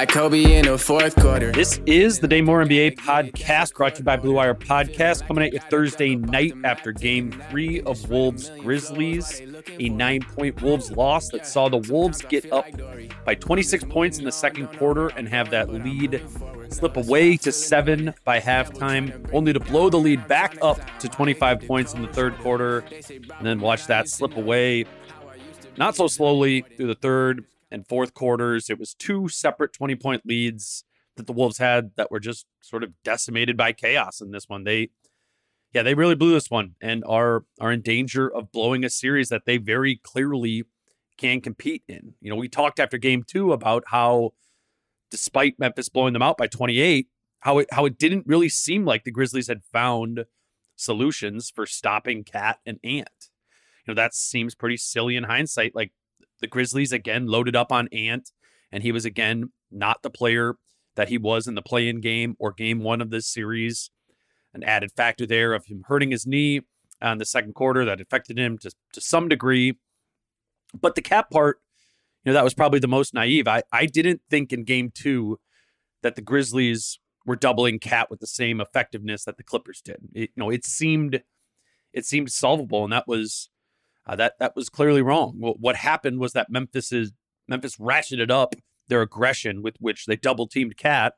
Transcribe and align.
Like 0.00 0.08
Kobe 0.08 0.56
in 0.56 0.64
the 0.64 0.78
fourth 0.78 1.14
quarter. 1.16 1.52
This 1.52 1.78
is 1.84 2.20
the 2.20 2.26
Dane 2.26 2.46
Moore 2.46 2.64
NBA 2.64 2.96
podcast 2.96 3.74
brought 3.74 3.96
to 3.96 3.98
you 3.98 4.04
by 4.04 4.16
Blue 4.16 4.32
Wire 4.32 4.54
Podcast, 4.54 5.26
coming 5.26 5.44
at 5.44 5.52
you 5.52 5.58
Thursday 5.58 6.16
night 6.16 6.54
after 6.64 6.90
game 6.90 7.30
three 7.50 7.82
of 7.82 8.08
Wolves 8.08 8.48
Grizzlies, 8.60 9.42
a 9.78 9.90
nine 9.90 10.22
point 10.22 10.62
Wolves 10.62 10.90
loss 10.90 11.28
that 11.32 11.46
saw 11.46 11.68
the 11.68 11.76
Wolves 11.76 12.22
get 12.22 12.50
up 12.50 12.64
by 13.26 13.34
26 13.34 13.84
points 13.90 14.18
in 14.18 14.24
the 14.24 14.32
second 14.32 14.68
quarter 14.68 15.08
and 15.08 15.28
have 15.28 15.50
that 15.50 15.68
lead 15.68 16.22
slip 16.70 16.96
away 16.96 17.36
to 17.36 17.52
seven 17.52 18.14
by 18.24 18.40
halftime, 18.40 19.28
only 19.34 19.52
to 19.52 19.60
blow 19.60 19.90
the 19.90 19.98
lead 19.98 20.26
back 20.26 20.56
up 20.62 20.80
to 21.00 21.10
25 21.10 21.60
points 21.66 21.92
in 21.92 22.00
the 22.00 22.08
third 22.08 22.34
quarter, 22.38 22.78
and 23.38 23.46
then 23.46 23.60
watch 23.60 23.86
that 23.86 24.08
slip 24.08 24.34
away 24.38 24.86
not 25.76 25.94
so 25.94 26.06
slowly 26.06 26.62
through 26.76 26.86
the 26.86 26.94
third 26.94 27.44
and 27.70 27.86
fourth 27.86 28.14
quarters. 28.14 28.70
It 28.70 28.78
was 28.78 28.94
two 28.94 29.28
separate 29.28 29.72
20 29.72 29.94
point 29.96 30.22
leads 30.24 30.84
that 31.16 31.26
the 31.26 31.32
Wolves 31.32 31.58
had 31.58 31.90
that 31.96 32.10
were 32.10 32.20
just 32.20 32.46
sort 32.60 32.82
of 32.82 32.92
decimated 33.04 33.56
by 33.56 33.72
chaos 33.72 34.20
in 34.20 34.30
this 34.30 34.48
one. 34.48 34.64
They 34.64 34.90
yeah, 35.72 35.82
they 35.82 35.94
really 35.94 36.16
blew 36.16 36.32
this 36.32 36.50
one 36.50 36.74
and 36.80 37.04
are 37.06 37.44
are 37.60 37.72
in 37.72 37.82
danger 37.82 38.32
of 38.32 38.50
blowing 38.52 38.84
a 38.84 38.90
series 38.90 39.28
that 39.28 39.44
they 39.46 39.56
very 39.56 39.96
clearly 39.96 40.64
can 41.16 41.40
compete 41.40 41.84
in. 41.86 42.14
You 42.20 42.30
know, 42.30 42.36
we 42.36 42.48
talked 42.48 42.80
after 42.80 42.98
game 42.98 43.22
2 43.26 43.52
about 43.52 43.84
how 43.88 44.32
despite 45.10 45.58
Memphis 45.58 45.88
blowing 45.88 46.12
them 46.12 46.22
out 46.22 46.38
by 46.38 46.46
28, 46.46 47.08
how 47.40 47.58
it 47.58 47.68
how 47.72 47.84
it 47.84 47.98
didn't 47.98 48.26
really 48.26 48.48
seem 48.48 48.84
like 48.84 49.04
the 49.04 49.10
Grizzlies 49.10 49.48
had 49.48 49.62
found 49.64 50.24
solutions 50.76 51.50
for 51.54 51.66
stopping 51.66 52.24
KAT 52.24 52.58
and 52.66 52.78
Ant. 52.82 53.30
You 53.86 53.94
know, 53.94 53.94
that 53.94 54.14
seems 54.14 54.54
pretty 54.54 54.76
silly 54.76 55.16
in 55.16 55.24
hindsight. 55.24 55.74
Like 55.74 55.92
the 56.40 56.46
Grizzlies 56.46 56.92
again 56.92 57.26
loaded 57.26 57.56
up 57.56 57.72
on 57.72 57.88
Ant, 57.88 58.30
and 58.72 58.82
he 58.82 58.92
was 58.92 59.04
again 59.04 59.52
not 59.70 60.02
the 60.02 60.10
player 60.10 60.56
that 60.96 61.08
he 61.08 61.18
was 61.18 61.46
in 61.46 61.54
the 61.54 61.62
play 61.62 61.88
in 61.88 62.00
game 62.00 62.36
or 62.38 62.52
game 62.52 62.80
one 62.80 63.00
of 63.00 63.10
this 63.10 63.26
series. 63.26 63.90
An 64.52 64.64
added 64.64 64.90
factor 64.96 65.26
there 65.26 65.52
of 65.52 65.66
him 65.66 65.84
hurting 65.86 66.10
his 66.10 66.26
knee 66.26 66.62
in 67.00 67.18
the 67.18 67.24
second 67.24 67.54
quarter 67.54 67.84
that 67.84 68.00
affected 68.00 68.38
him 68.38 68.58
to, 68.58 68.70
to 68.92 69.00
some 69.00 69.28
degree. 69.28 69.78
But 70.78 70.96
the 70.96 71.02
KAT 71.02 71.30
part, 71.30 71.60
you 72.24 72.30
know, 72.30 72.34
that 72.34 72.44
was 72.44 72.54
probably 72.54 72.80
the 72.80 72.88
most 72.88 73.14
naive. 73.14 73.46
I, 73.46 73.62
I 73.72 73.86
didn't 73.86 74.22
think 74.28 74.52
in 74.52 74.64
game 74.64 74.90
two 74.92 75.38
that 76.02 76.16
the 76.16 76.22
Grizzlies 76.22 76.98
were 77.24 77.36
doubling 77.36 77.78
KAT 77.78 78.10
with 78.10 78.20
the 78.20 78.26
same 78.26 78.60
effectiveness 78.60 79.24
that 79.24 79.36
the 79.36 79.44
Clippers 79.44 79.80
did. 79.80 79.98
It, 80.12 80.30
you 80.34 80.42
know, 80.42 80.50
it 80.50 80.64
seemed 80.64 81.22
it 81.92 82.06
seemed 82.06 82.30
solvable, 82.30 82.84
and 82.84 82.92
that 82.92 83.08
was 83.08 83.50
uh, 84.06 84.16
that 84.16 84.38
that 84.38 84.56
was 84.56 84.68
clearly 84.68 85.02
wrong. 85.02 85.34
what 85.38 85.76
happened 85.76 86.18
was 86.18 86.32
that 86.32 86.50
Memphis 86.50 86.92
is 86.92 87.12
Memphis 87.48 87.76
ratcheted 87.76 88.30
up 88.30 88.54
their 88.88 89.02
aggression 89.02 89.62
with 89.62 89.76
which 89.78 90.06
they 90.06 90.16
double 90.16 90.46
teamed 90.46 90.76
KAT. 90.76 91.14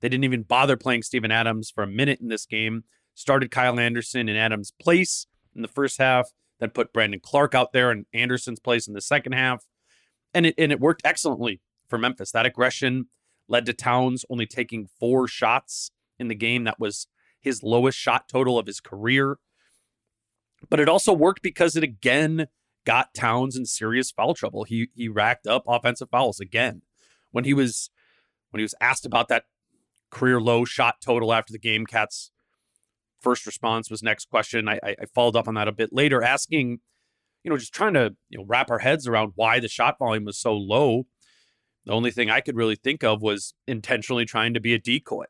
They 0.00 0.08
didn't 0.08 0.24
even 0.24 0.42
bother 0.42 0.76
playing 0.76 1.02
Steven 1.02 1.30
Adams 1.30 1.70
for 1.70 1.82
a 1.82 1.88
minute 1.88 2.20
in 2.20 2.28
this 2.28 2.46
game. 2.46 2.84
Started 3.14 3.50
Kyle 3.50 3.80
Anderson 3.80 4.28
in 4.28 4.36
Adams' 4.36 4.72
place 4.80 5.26
in 5.54 5.62
the 5.62 5.68
first 5.68 5.98
half, 5.98 6.32
then 6.60 6.70
put 6.70 6.92
Brandon 6.92 7.20
Clarke 7.20 7.54
out 7.54 7.72
there 7.72 7.90
in 7.90 8.04
Anderson's 8.12 8.60
place 8.60 8.86
in 8.86 8.94
the 8.94 9.00
second 9.00 9.32
half. 9.32 9.64
And 10.34 10.46
it 10.46 10.54
and 10.58 10.70
it 10.70 10.80
worked 10.80 11.02
excellently 11.04 11.60
for 11.88 11.98
Memphis. 11.98 12.32
That 12.32 12.46
aggression 12.46 13.06
led 13.48 13.66
to 13.66 13.72
Towns 13.72 14.24
only 14.28 14.46
taking 14.46 14.88
four 15.00 15.28
shots 15.28 15.90
in 16.18 16.28
the 16.28 16.34
game. 16.34 16.64
That 16.64 16.78
was 16.78 17.06
his 17.40 17.62
lowest 17.62 17.98
shot 17.98 18.28
total 18.28 18.58
of 18.58 18.66
his 18.66 18.80
career. 18.80 19.38
But 20.68 20.80
it 20.80 20.88
also 20.88 21.12
worked 21.12 21.42
because 21.42 21.76
it 21.76 21.84
again 21.84 22.48
got 22.84 23.14
Towns 23.14 23.56
in 23.56 23.66
serious 23.66 24.10
foul 24.10 24.34
trouble. 24.34 24.64
He 24.64 24.88
he 24.94 25.08
racked 25.08 25.46
up 25.46 25.64
offensive 25.66 26.10
fouls 26.10 26.40
again. 26.40 26.82
When 27.32 27.44
he 27.44 27.52
was 27.54 27.90
when 28.50 28.60
he 28.60 28.64
was 28.64 28.74
asked 28.80 29.04
about 29.04 29.28
that 29.28 29.44
career 30.10 30.40
low 30.40 30.64
shot 30.64 30.96
total 31.04 31.32
after 31.32 31.52
the 31.52 31.58
game, 31.58 31.84
KAT's 31.84 32.30
first 33.20 33.44
response 33.44 33.90
was 33.90 34.02
next 34.02 34.30
question. 34.30 34.68
I, 34.68 34.78
I, 34.82 34.96
I 35.02 35.04
followed 35.14 35.36
up 35.36 35.48
on 35.48 35.54
that 35.54 35.68
a 35.68 35.72
bit 35.72 35.90
later, 35.92 36.22
asking, 36.22 36.78
you 37.42 37.50
know, 37.50 37.56
just 37.56 37.74
trying 37.74 37.94
to 37.94 38.14
you 38.30 38.38
know 38.38 38.44
wrap 38.46 38.70
our 38.70 38.78
heads 38.78 39.06
around 39.06 39.32
why 39.34 39.60
the 39.60 39.68
shot 39.68 39.98
volume 39.98 40.24
was 40.24 40.38
so 40.38 40.54
low. 40.54 41.06
The 41.84 41.92
only 41.92 42.10
thing 42.10 42.30
I 42.30 42.40
could 42.40 42.56
really 42.56 42.76
think 42.76 43.04
of 43.04 43.22
was 43.22 43.54
intentionally 43.66 44.24
trying 44.24 44.54
to 44.54 44.60
be 44.60 44.74
a 44.74 44.78
decoy. 44.78 45.26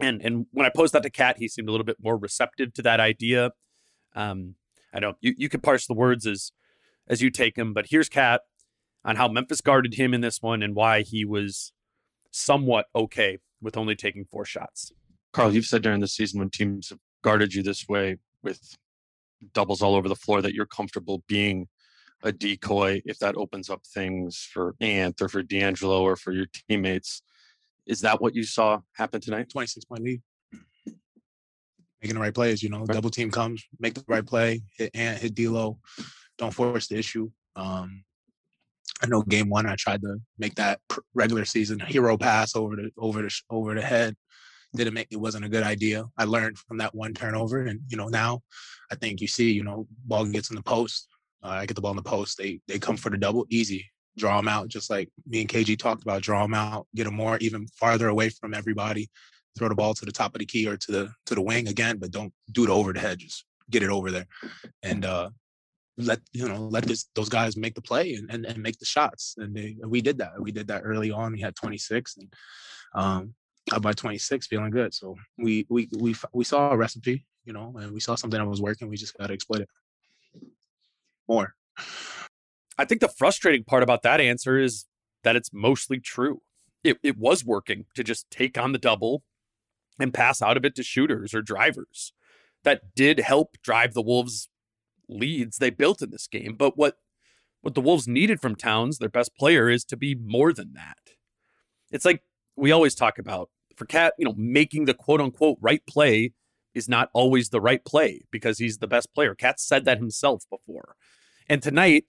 And 0.00 0.20
and 0.22 0.46
when 0.52 0.66
I 0.66 0.70
posed 0.74 0.92
that 0.94 1.02
to 1.02 1.10
KAT, 1.10 1.38
he 1.38 1.48
seemed 1.48 1.68
a 1.68 1.72
little 1.72 1.84
bit 1.84 1.98
more 2.02 2.16
receptive 2.16 2.74
to 2.74 2.82
that 2.82 3.00
idea. 3.00 3.52
Um, 4.14 4.54
I 4.92 5.00
know 5.00 5.14
you, 5.20 5.34
you 5.36 5.48
could 5.48 5.62
parse 5.62 5.86
the 5.86 5.94
words 5.94 6.26
as 6.26 6.52
as 7.08 7.20
you 7.20 7.30
take 7.30 7.56
them, 7.56 7.74
but 7.74 7.86
here's 7.90 8.08
KAT 8.08 8.40
on 9.04 9.16
how 9.16 9.28
Memphis 9.28 9.60
guarded 9.60 9.94
him 9.94 10.14
in 10.14 10.22
this 10.22 10.40
one 10.40 10.62
and 10.62 10.74
why 10.74 11.02
he 11.02 11.24
was 11.24 11.72
somewhat 12.30 12.86
okay 12.96 13.38
with 13.60 13.76
only 13.76 13.94
taking 13.94 14.24
four 14.24 14.44
shots. 14.44 14.92
Karl, 15.32 15.52
you've 15.52 15.66
said 15.66 15.82
during 15.82 16.00
the 16.00 16.08
season 16.08 16.38
when 16.38 16.48
teams 16.48 16.88
have 16.88 16.98
guarded 17.22 17.52
you 17.52 17.62
this 17.62 17.86
way 17.88 18.16
with 18.42 18.76
doubles 19.52 19.82
all 19.82 19.94
over 19.94 20.08
the 20.08 20.16
floor 20.16 20.40
that 20.40 20.54
you're 20.54 20.64
comfortable 20.64 21.22
being 21.28 21.68
a 22.22 22.32
decoy 22.32 23.02
if 23.04 23.18
that 23.18 23.36
opens 23.36 23.68
up 23.68 23.82
things 23.86 24.48
for 24.52 24.74
Ant 24.80 25.20
or 25.20 25.28
for 25.28 25.42
D'Angelo 25.42 26.02
or 26.02 26.16
for 26.16 26.32
your 26.32 26.46
teammates. 26.68 27.20
Is 27.86 28.00
that 28.00 28.22
what 28.22 28.34
you 28.34 28.44
saw 28.44 28.80
happen 28.92 29.20
tonight? 29.20 29.50
26 29.50 29.84
point 29.84 30.02
lead 30.02 30.22
making 32.04 32.16
the 32.16 32.20
right 32.20 32.34
plays. 32.34 32.62
You 32.62 32.68
know, 32.68 32.80
right. 32.80 32.88
double 32.88 33.08
team 33.08 33.30
comes, 33.30 33.64
make 33.80 33.94
the 33.94 34.04
right 34.06 34.24
play, 34.24 34.60
hit 34.76 34.90
Ant, 34.94 35.18
hit 35.18 35.34
D'Lo, 35.34 35.78
don't 36.36 36.52
force 36.52 36.86
the 36.86 36.98
issue. 36.98 37.30
Um, 37.56 38.04
I 39.02 39.06
know 39.06 39.22
game 39.22 39.48
one, 39.48 39.66
I 39.66 39.74
tried 39.76 40.02
to 40.02 40.18
make 40.38 40.54
that 40.56 40.80
regular 41.14 41.46
season 41.46 41.80
hero 41.80 42.18
pass 42.18 42.54
over 42.54 42.76
the 42.76 42.90
over 42.98 43.22
the 43.22 43.40
over 43.48 43.74
the 43.74 43.80
head. 43.80 44.14
Didn't 44.76 44.94
make 44.94 45.08
it 45.10 45.16
wasn't 45.16 45.46
a 45.46 45.48
good 45.48 45.62
idea. 45.62 46.04
I 46.18 46.24
learned 46.24 46.58
from 46.58 46.78
that 46.78 46.94
one 46.94 47.14
turnover, 47.14 47.62
and 47.62 47.80
you 47.88 47.96
know 47.96 48.08
now, 48.08 48.42
I 48.90 48.96
think 48.96 49.20
you 49.20 49.28
see, 49.28 49.52
you 49.52 49.64
know, 49.64 49.86
ball 50.04 50.26
gets 50.26 50.50
in 50.50 50.56
the 50.56 50.62
post. 50.62 51.08
Uh, 51.42 51.48
I 51.48 51.66
get 51.66 51.74
the 51.74 51.80
ball 51.80 51.92
in 51.92 51.96
the 51.96 52.02
post. 52.02 52.36
They 52.36 52.60
they 52.68 52.78
come 52.78 52.96
for 52.96 53.08
the 53.08 53.16
double, 53.16 53.46
easy. 53.48 53.90
Draw 54.18 54.36
them 54.36 54.48
out, 54.48 54.68
just 54.68 54.90
like 54.90 55.08
me 55.26 55.40
and 55.40 55.48
KG 55.48 55.78
talked 55.78 56.02
about. 56.02 56.22
Draw 56.22 56.42
them 56.42 56.54
out, 56.54 56.86
get 56.94 57.04
them 57.04 57.14
more 57.14 57.38
even 57.40 57.66
farther 57.68 58.08
away 58.08 58.28
from 58.28 58.52
everybody 58.52 59.08
throw 59.56 59.68
the 59.68 59.74
ball 59.74 59.94
to 59.94 60.04
the 60.04 60.12
top 60.12 60.34
of 60.34 60.40
the 60.40 60.46
key 60.46 60.66
or 60.66 60.76
to 60.76 60.92
the 60.92 61.12
to 61.26 61.34
the 61.34 61.42
wing 61.42 61.68
again, 61.68 61.98
but 61.98 62.10
don't 62.10 62.32
do 62.50 62.64
it 62.64 62.70
over 62.70 62.92
the 62.92 63.00
head. 63.00 63.18
Just 63.18 63.44
get 63.70 63.82
it 63.82 63.90
over 63.90 64.10
there, 64.10 64.26
and 64.82 65.04
uh, 65.04 65.30
let 65.96 66.20
you 66.32 66.48
know 66.48 66.68
let 66.70 66.84
this 66.84 67.06
those 67.14 67.28
guys 67.28 67.56
make 67.56 67.74
the 67.74 67.82
play 67.82 68.14
and, 68.14 68.30
and, 68.30 68.44
and 68.46 68.58
make 68.58 68.78
the 68.78 68.84
shots. 68.84 69.34
And, 69.38 69.54
they, 69.54 69.76
we 69.84 70.00
did 70.00 70.18
that. 70.18 70.40
We 70.40 70.52
did 70.52 70.68
that 70.68 70.82
early 70.84 71.10
on. 71.10 71.32
We 71.32 71.40
had 71.40 71.54
26, 71.54 72.16
and 72.16 72.34
um, 72.94 73.34
by 73.80 73.92
26, 73.92 74.46
feeling 74.46 74.70
good. 74.70 74.94
So 74.94 75.16
we 75.38 75.66
we 75.68 75.88
we 75.98 76.14
we 76.32 76.44
saw 76.44 76.70
a 76.70 76.76
recipe, 76.76 77.24
you 77.44 77.52
know, 77.52 77.74
and 77.78 77.92
we 77.92 78.00
saw 78.00 78.14
something 78.14 78.38
that 78.38 78.46
was 78.46 78.62
working. 78.62 78.88
We 78.88 78.96
just 78.96 79.16
got 79.16 79.28
to 79.28 79.34
exploit 79.34 79.60
it. 79.60 79.68
more. 81.28 81.54
I 82.76 82.84
think 82.84 83.00
the 83.00 83.08
frustrating 83.08 83.64
part 83.64 83.82
about 83.84 84.02
that 84.02 84.20
answer 84.20 84.58
is 84.58 84.86
that 85.22 85.36
it's 85.36 85.52
mostly 85.52 86.00
true. 86.00 86.42
It, 86.82 86.98
it 87.02 87.16
was 87.16 87.44
working 87.44 87.86
to 87.94 88.04
just 88.04 88.28
take 88.30 88.58
on 88.58 88.72
the 88.72 88.78
double 88.78 89.22
and 89.98 90.14
pass 90.14 90.42
out 90.42 90.56
of 90.56 90.64
it 90.64 90.74
to 90.76 90.82
shooters 90.82 91.34
or 91.34 91.42
drivers. 91.42 92.12
That 92.62 92.94
did 92.94 93.20
help 93.20 93.56
drive 93.62 93.94
the 93.94 94.02
Wolves' 94.02 94.48
leads 95.08 95.58
they 95.58 95.70
built 95.70 96.02
in 96.02 96.10
this 96.10 96.26
game. 96.26 96.56
But 96.56 96.76
what 96.76 96.96
what 97.60 97.74
the 97.74 97.80
Wolves 97.80 98.06
needed 98.06 98.40
from 98.40 98.56
Towns, 98.56 98.98
their 98.98 99.08
best 99.08 99.34
player, 99.36 99.70
is 99.70 99.86
to 99.86 99.96
be 99.96 100.14
more 100.14 100.52
than 100.52 100.74
that. 100.74 100.98
It's 101.90 102.04
like 102.04 102.22
we 102.56 102.72
always 102.72 102.94
talk 102.94 103.18
about 103.18 103.48
for 103.76 103.86
KAT, 103.86 104.12
you 104.18 104.24
know, 104.24 104.34
making 104.36 104.84
the 104.84 104.94
quote 104.94 105.20
unquote 105.20 105.58
right 105.60 105.84
play 105.86 106.32
is 106.74 106.88
not 106.88 107.08
always 107.12 107.48
the 107.48 107.60
right 107.60 107.84
play 107.84 108.24
because 108.30 108.58
he's 108.58 108.78
the 108.78 108.86
best 108.86 109.14
player. 109.14 109.34
KAT 109.34 109.60
said 109.60 109.84
that 109.84 109.98
himself 109.98 110.44
before. 110.50 110.96
And 111.48 111.62
tonight, 111.62 112.04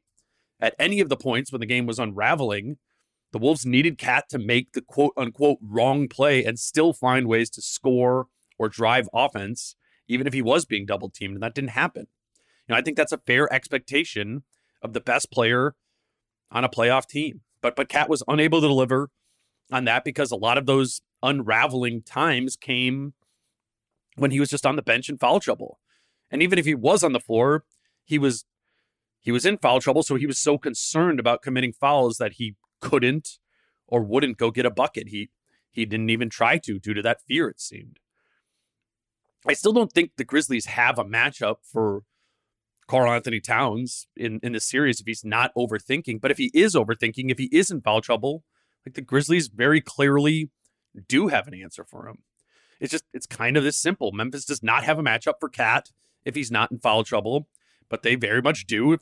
at 0.60 0.76
any 0.80 1.00
of 1.00 1.10
the 1.10 1.18
points 1.18 1.52
when 1.52 1.60
the 1.60 1.66
game 1.66 1.86
was 1.86 2.00
unraveling, 2.00 2.78
the 3.32 3.40
Wolves 3.40 3.66
needed 3.66 3.98
KAT 3.98 4.30
to 4.30 4.40
make 4.40 4.74
the 4.74 4.82
quote 4.82 5.14
unquote 5.18 5.60
wrong 5.62 6.08
play 6.08 6.44
and 6.44 6.60
still 6.60 6.94
find 6.94 7.28
ways 7.28 7.50
to 7.52 7.62
score 7.62 8.28
or 8.58 8.70
drive 8.70 9.10
offense, 9.14 9.76
even 10.08 10.28
if 10.28 10.34
he 10.34 10.42
was 10.42 10.66
being 10.66 10.86
double 10.86 11.10
teamed. 11.10 11.34
And 11.34 11.44
that 11.44 11.56
didn't 11.56 11.72
happen. 11.72 12.08
You 12.68 12.74
know, 12.74 12.80
I 12.80 12.82
think 12.82 12.98
that's 12.98 13.12
a 13.12 13.22
fair 13.26 13.52
expectation 13.54 14.44
of 14.82 14.94
the 14.94 15.02
best 15.02 15.32
player 15.32 15.76
on 16.52 16.64
a 16.64 16.70
playoff 16.70 17.08
team. 17.08 17.42
But 17.62 17.76
but 17.76 17.90
KAT 17.90 18.10
was 18.10 18.24
unable 18.28 18.62
to 18.62 18.68
deliver 18.68 19.10
on 19.72 19.86
that 19.86 20.04
because 20.04 20.32
a 20.32 20.36
lot 20.36 20.58
of 20.58 20.66
those 20.66 21.02
unraveling 21.24 22.04
times 22.04 22.56
came 22.56 23.14
when 24.16 24.32
he 24.32 24.40
was 24.40 24.50
just 24.50 24.66
on 24.66 24.76
the 24.76 24.82
bench 24.82 25.10
in 25.10 25.18
foul 25.18 25.40
trouble. 25.40 25.80
And 26.32 26.42
even 26.42 26.60
if 26.60 26.66
he 26.66 26.76
was 26.76 27.04
on 27.04 27.14
the 27.14 27.20
floor, 27.20 27.66
he 28.04 28.18
was 28.18 28.46
he 29.22 29.32
was 29.32 29.46
in 29.46 29.58
foul 29.58 29.82
trouble, 29.82 30.04
so 30.04 30.16
he 30.16 30.28
was 30.28 30.38
so 30.38 30.58
concerned 30.58 31.20
about 31.20 31.42
committing 31.42 31.74
fouls 31.74 32.18
that 32.18 32.34
he 32.34 32.56
couldn't 32.82 33.40
or 33.88 34.02
wouldn't 34.02 34.38
go 34.38 34.52
get 34.52 34.66
a 34.66 34.72
bucket. 34.72 35.10
He 35.10 35.30
he 35.72 35.86
didn't 35.86 36.10
even 36.10 36.30
try 36.30 36.58
to 36.60 36.80
due 36.80 36.94
to 36.94 37.02
that 37.02 37.22
fear 37.28 37.50
it 37.50 37.60
seemed. 37.60 38.00
I 39.48 39.54
still 39.54 39.74
don't 39.74 39.92
think 39.92 40.12
the 40.16 40.24
Grizzlies 40.24 40.66
have 40.68 40.98
a 40.98 41.06
matchup 41.06 41.58
for 41.64 42.04
Karl-Anthony 42.88 43.40
Towns 43.40 44.08
in 44.16 44.40
in 44.42 44.54
the 44.54 44.60
series 44.60 45.00
if 45.00 45.06
he's 45.06 45.26
not 45.26 45.52
overthinking. 45.56 46.22
But 46.22 46.32
if 46.32 46.38
he 46.38 46.52
is 46.54 46.76
overthinking, 46.76 47.32
if 47.32 47.38
he 47.38 47.50
is 47.52 47.72
in 47.72 47.82
foul 47.82 48.02
trouble, 48.02 48.44
like 48.86 48.96
the 48.96 49.02
Grizzlies 49.02 49.48
very 49.48 49.82
clearly 49.82 50.50
do 51.08 51.28
have 51.28 51.48
an 51.48 51.54
answer 51.54 51.84
for 51.84 52.08
him. 52.08 52.20
It's 52.80 52.92
just 52.92 53.06
it's 53.14 53.26
kind 53.26 53.58
of 53.58 53.64
this 53.64 53.78
simple. 53.78 54.12
Memphis 54.12 54.46
does 54.46 54.64
not 54.64 54.84
have 54.84 55.00
a 55.00 55.04
matchup 55.04 55.36
for 55.40 55.50
KAT 55.50 55.92
if 56.24 56.36
he's 56.36 56.52
not 56.52 56.72
in 56.72 56.80
foul 56.80 57.04
trouble, 57.04 57.48
but 57.90 58.04
they 58.04 58.16
very 58.16 58.42
much 58.42 58.66
do 58.66 58.98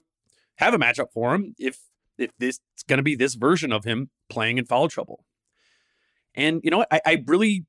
have 0.56 0.74
a 0.74 0.78
matchup 0.78 1.12
for 1.14 1.34
him 1.34 1.56
if 1.58 1.80
if 2.18 2.32
this 2.38 2.60
it's 2.74 2.84
going 2.84 2.98
to 2.98 3.04
be 3.04 3.16
this 3.16 3.36
version 3.36 3.72
of 3.72 3.84
him 3.84 4.10
playing 4.30 4.58
in 4.58 4.66
foul 4.66 4.88
trouble. 4.88 5.26
And 6.36 6.62
you 6.64 6.72
know, 6.72 6.86
I, 6.92 7.02
I 7.06 7.24
really 7.26 7.66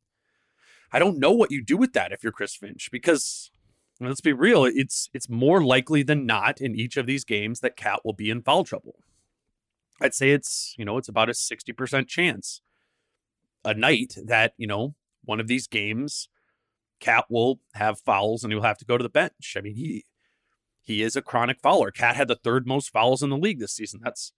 I 0.93 0.99
don't 0.99 1.19
know 1.19 1.33
what 1.33 1.51
you 1.51 1.63
do 1.63 1.77
with 1.77 1.93
that 1.95 2.13
if 2.13 2.23
you're 2.23 2.33
Chris 2.33 2.55
Finch 2.55 2.91
because 2.91 3.51
let's 4.01 4.21
be 4.21 4.33
real, 4.33 4.65
it's 4.65 5.09
it's 5.13 5.29
more 5.29 5.63
likely 5.63 6.03
than 6.03 6.27
not 6.27 6.61
in 6.61 6.75
each 6.75 6.97
of 6.97 7.07
these 7.07 7.25
games 7.25 7.61
that 7.61 7.77
KAT 7.77 8.01
will 8.05 8.13
be 8.13 8.31
in 8.31 8.43
foul 8.43 8.65
trouble. 8.65 8.97
I'd 10.01 10.15
say 10.15 10.31
it's, 10.31 10.75
you 10.77 10.85
know, 10.85 10.99
it's 10.99 11.09
about 11.09 11.29
a 11.29 11.33
60% 11.33 12.09
chance 12.09 12.61
a 13.65 13.75
night 13.75 14.15
that, 14.25 14.53
you 14.57 14.67
know, 14.67 14.95
one 15.25 15.41
of 15.41 15.47
these 15.47 15.67
games, 15.67 16.29
KAT 17.01 17.27
will 17.31 17.61
have 17.75 18.01
fouls 18.01 18.43
and 18.43 18.53
he'll 18.53 18.63
have 18.63 18.79
to 18.79 18.85
go 18.85 18.99
to 18.99 19.03
the 19.03 19.09
bench. 19.09 19.55
I 19.57 19.61
mean, 19.61 19.75
he 19.75 20.05
he 20.85 21.03
is 21.03 21.17
a 21.17 21.23
chronic 21.23 21.61
fouler. 21.61 21.91
KAT 21.91 22.15
had 22.15 22.29
the 22.29 22.37
third 22.37 22.67
most 22.67 22.91
fouls 22.91 23.23
in 23.23 23.31
the 23.31 23.39
league 23.39 23.59
this 23.59 23.73
season. 23.73 24.01
That's 24.05 24.33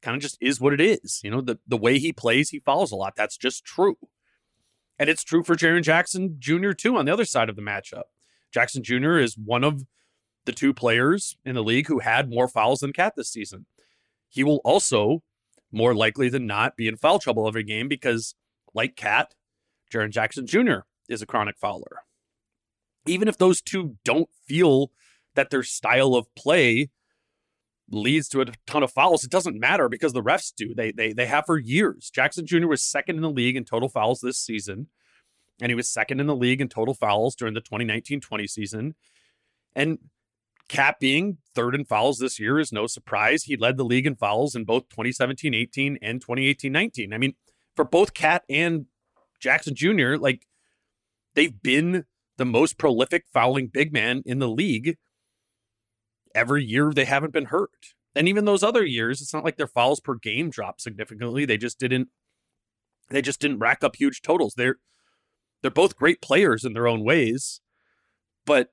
kind 0.00 0.16
of 0.16 0.22
just 0.22 0.38
is 0.40 0.60
what 0.60 0.72
it 0.72 0.80
is. 0.80 1.20
You 1.22 1.30
know, 1.30 1.42
the, 1.42 1.58
the 1.68 1.76
way 1.76 1.98
he 1.98 2.12
plays, 2.12 2.50
he 2.50 2.58
fouls 2.58 2.90
a 2.90 2.96
lot. 2.96 3.14
That's 3.16 3.36
just 3.36 3.64
true. 3.64 3.98
And 4.98 5.08
it's 5.10 5.22
true 5.24 5.42
for 5.42 5.54
Jaren 5.54 5.82
Jackson 5.82 6.36
Jr. 6.38 6.72
too 6.72 6.96
on 6.96 7.04
the 7.04 7.12
other 7.12 7.24
side 7.24 7.48
of 7.48 7.56
the 7.56 7.62
matchup. 7.62 8.04
Jackson 8.50 8.82
Jr. 8.82 9.18
is 9.18 9.36
one 9.36 9.62
of 9.62 9.84
the 10.46 10.52
two 10.52 10.72
players 10.72 11.36
in 11.44 11.54
the 11.54 11.62
league 11.62 11.86
who 11.86 11.98
had 11.98 12.30
more 12.30 12.48
fouls 12.48 12.80
than 12.80 12.92
KAT 12.92 13.14
this 13.14 13.30
season. 13.30 13.66
He 14.28 14.42
will 14.42 14.60
also 14.64 15.22
more 15.70 15.94
likely 15.94 16.28
than 16.28 16.46
not 16.46 16.76
be 16.76 16.88
in 16.88 16.96
foul 16.96 17.18
trouble 17.18 17.46
every 17.46 17.62
game 17.62 17.88
because, 17.88 18.34
like 18.74 18.96
KAT, 18.96 19.34
Jaren 19.92 20.10
Jackson 20.10 20.46
Jr. 20.46 20.80
is 21.08 21.22
a 21.22 21.26
chronic 21.26 21.58
fouler. 21.58 22.04
Even 23.06 23.28
if 23.28 23.38
those 23.38 23.60
two 23.60 23.96
don't 24.04 24.28
feel 24.46 24.90
that 25.34 25.50
their 25.50 25.62
style 25.62 26.14
of 26.14 26.32
play 26.34 26.90
leads 27.90 28.28
to 28.28 28.40
a 28.40 28.46
ton 28.66 28.82
of 28.82 28.92
fouls, 28.92 29.24
it 29.24 29.30
doesn't 29.30 29.58
matter 29.58 29.88
because 29.88 30.12
the 30.12 30.22
refs 30.22 30.52
do. 30.54 30.74
They 30.74 30.92
they 30.92 31.12
they 31.12 31.26
have 31.26 31.46
for 31.46 31.58
years. 31.58 32.10
Jackson 32.10 32.46
Jr. 32.46 32.66
was 32.66 32.82
second 32.82 33.16
in 33.16 33.22
the 33.22 33.30
league 33.30 33.56
in 33.56 33.64
total 33.64 33.88
fouls 33.88 34.20
this 34.20 34.38
season, 34.38 34.88
and 35.60 35.70
he 35.70 35.74
was 35.74 35.88
second 35.88 36.20
in 36.20 36.26
the 36.26 36.36
league 36.36 36.60
in 36.60 36.68
total 36.68 36.94
fouls 36.94 37.34
during 37.34 37.54
the 37.54 37.60
2019-20 37.60 38.48
season. 38.48 38.94
And 39.74 39.98
KAT 40.68 41.00
being 41.00 41.38
third 41.54 41.74
in 41.74 41.84
fouls 41.84 42.18
this 42.18 42.38
year 42.38 42.58
is 42.58 42.72
no 42.72 42.86
surprise. 42.86 43.44
He 43.44 43.56
led 43.56 43.76
the 43.76 43.84
league 43.84 44.06
in 44.06 44.14
fouls 44.14 44.54
in 44.54 44.64
both 44.64 44.88
2017-18 44.88 45.96
and 46.00 46.24
2018-19. 46.24 47.12
I 47.12 47.18
mean, 47.18 47.34
for 47.74 47.84
both 47.84 48.14
KAT 48.14 48.44
and 48.48 48.86
Jackson 49.40 49.74
Jr., 49.74 50.14
like 50.16 50.46
they've 51.34 51.60
been 51.60 52.04
the 52.36 52.44
most 52.44 52.78
prolific 52.78 53.24
fouling 53.32 53.66
big 53.66 53.92
man 53.92 54.22
in 54.24 54.38
the 54.38 54.48
league 54.48 54.96
every 56.34 56.64
year 56.64 56.92
they 56.92 57.04
haven't 57.04 57.32
been 57.32 57.46
hurt. 57.46 57.70
And 58.14 58.28
even 58.28 58.44
those 58.44 58.62
other 58.62 58.84
years, 58.84 59.20
it's 59.20 59.32
not 59.32 59.44
like 59.44 59.56
their 59.56 59.66
fouls 59.66 60.00
per 60.00 60.16
game 60.16 60.50
dropped 60.50 60.80
significantly. 60.80 61.44
They 61.44 61.56
just 61.56 61.78
didn't 61.78 62.08
they 63.10 63.22
just 63.22 63.40
didn't 63.40 63.58
rack 63.58 63.82
up 63.82 63.96
huge 63.96 64.22
totals. 64.22 64.54
They're 64.56 64.76
they're 65.62 65.70
both 65.70 65.96
great 65.96 66.22
players 66.22 66.64
in 66.64 66.72
their 66.72 66.88
own 66.88 67.04
ways, 67.04 67.60
but 68.46 68.68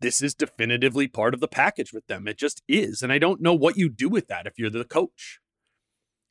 this 0.00 0.22
is 0.22 0.34
definitively 0.34 1.08
part 1.08 1.34
of 1.34 1.40
the 1.40 1.48
package 1.48 1.92
with 1.92 2.06
them. 2.06 2.28
It 2.28 2.38
just 2.38 2.62
is. 2.68 3.02
And 3.02 3.12
I 3.12 3.18
don't 3.18 3.40
know 3.40 3.54
what 3.54 3.76
you 3.76 3.88
do 3.88 4.08
with 4.08 4.28
that 4.28 4.46
if 4.46 4.58
you're 4.58 4.70
the 4.70 4.84
coach. 4.84 5.40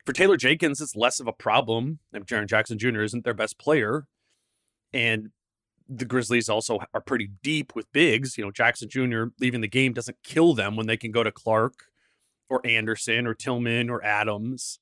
For 0.05 0.13
Taylor 0.13 0.37
Jenkins, 0.37 0.79
it's 0.79 0.95
less 0.95 1.19
of 1.19 1.27
a 1.27 1.33
problem 1.33 1.99
if 2.13 2.23
Jaren 2.23 2.47
Jackson 2.47 2.77
Jr. 2.77 3.01
isn't 3.01 3.25
their 3.25 3.33
best 3.33 3.59
player. 3.59 4.07
And 4.93 5.31
the 5.89 6.05
Grizzlies 6.05 6.49
also 6.49 6.79
are 6.93 7.01
pretty 7.01 7.31
deep 7.43 7.73
with 7.75 7.91
bigs. 7.91 8.37
You 8.37 8.45
know, 8.45 8.51
Jackson 8.51 8.89
Jr. 8.89 9.25
leaving 9.39 9.61
the 9.61 9.67
game 9.67 9.93
doesn't 9.93 10.17
kill 10.23 10.53
them 10.53 10.75
when 10.75 10.87
they 10.87 10.97
can 10.97 11.11
go 11.11 11.23
to 11.23 11.31
Clarke 11.31 11.85
or 12.49 12.65
Anderson 12.65 13.25
or 13.25 13.33
Tillman 13.33 13.89
or 13.89 14.03
Adams. 14.03 14.79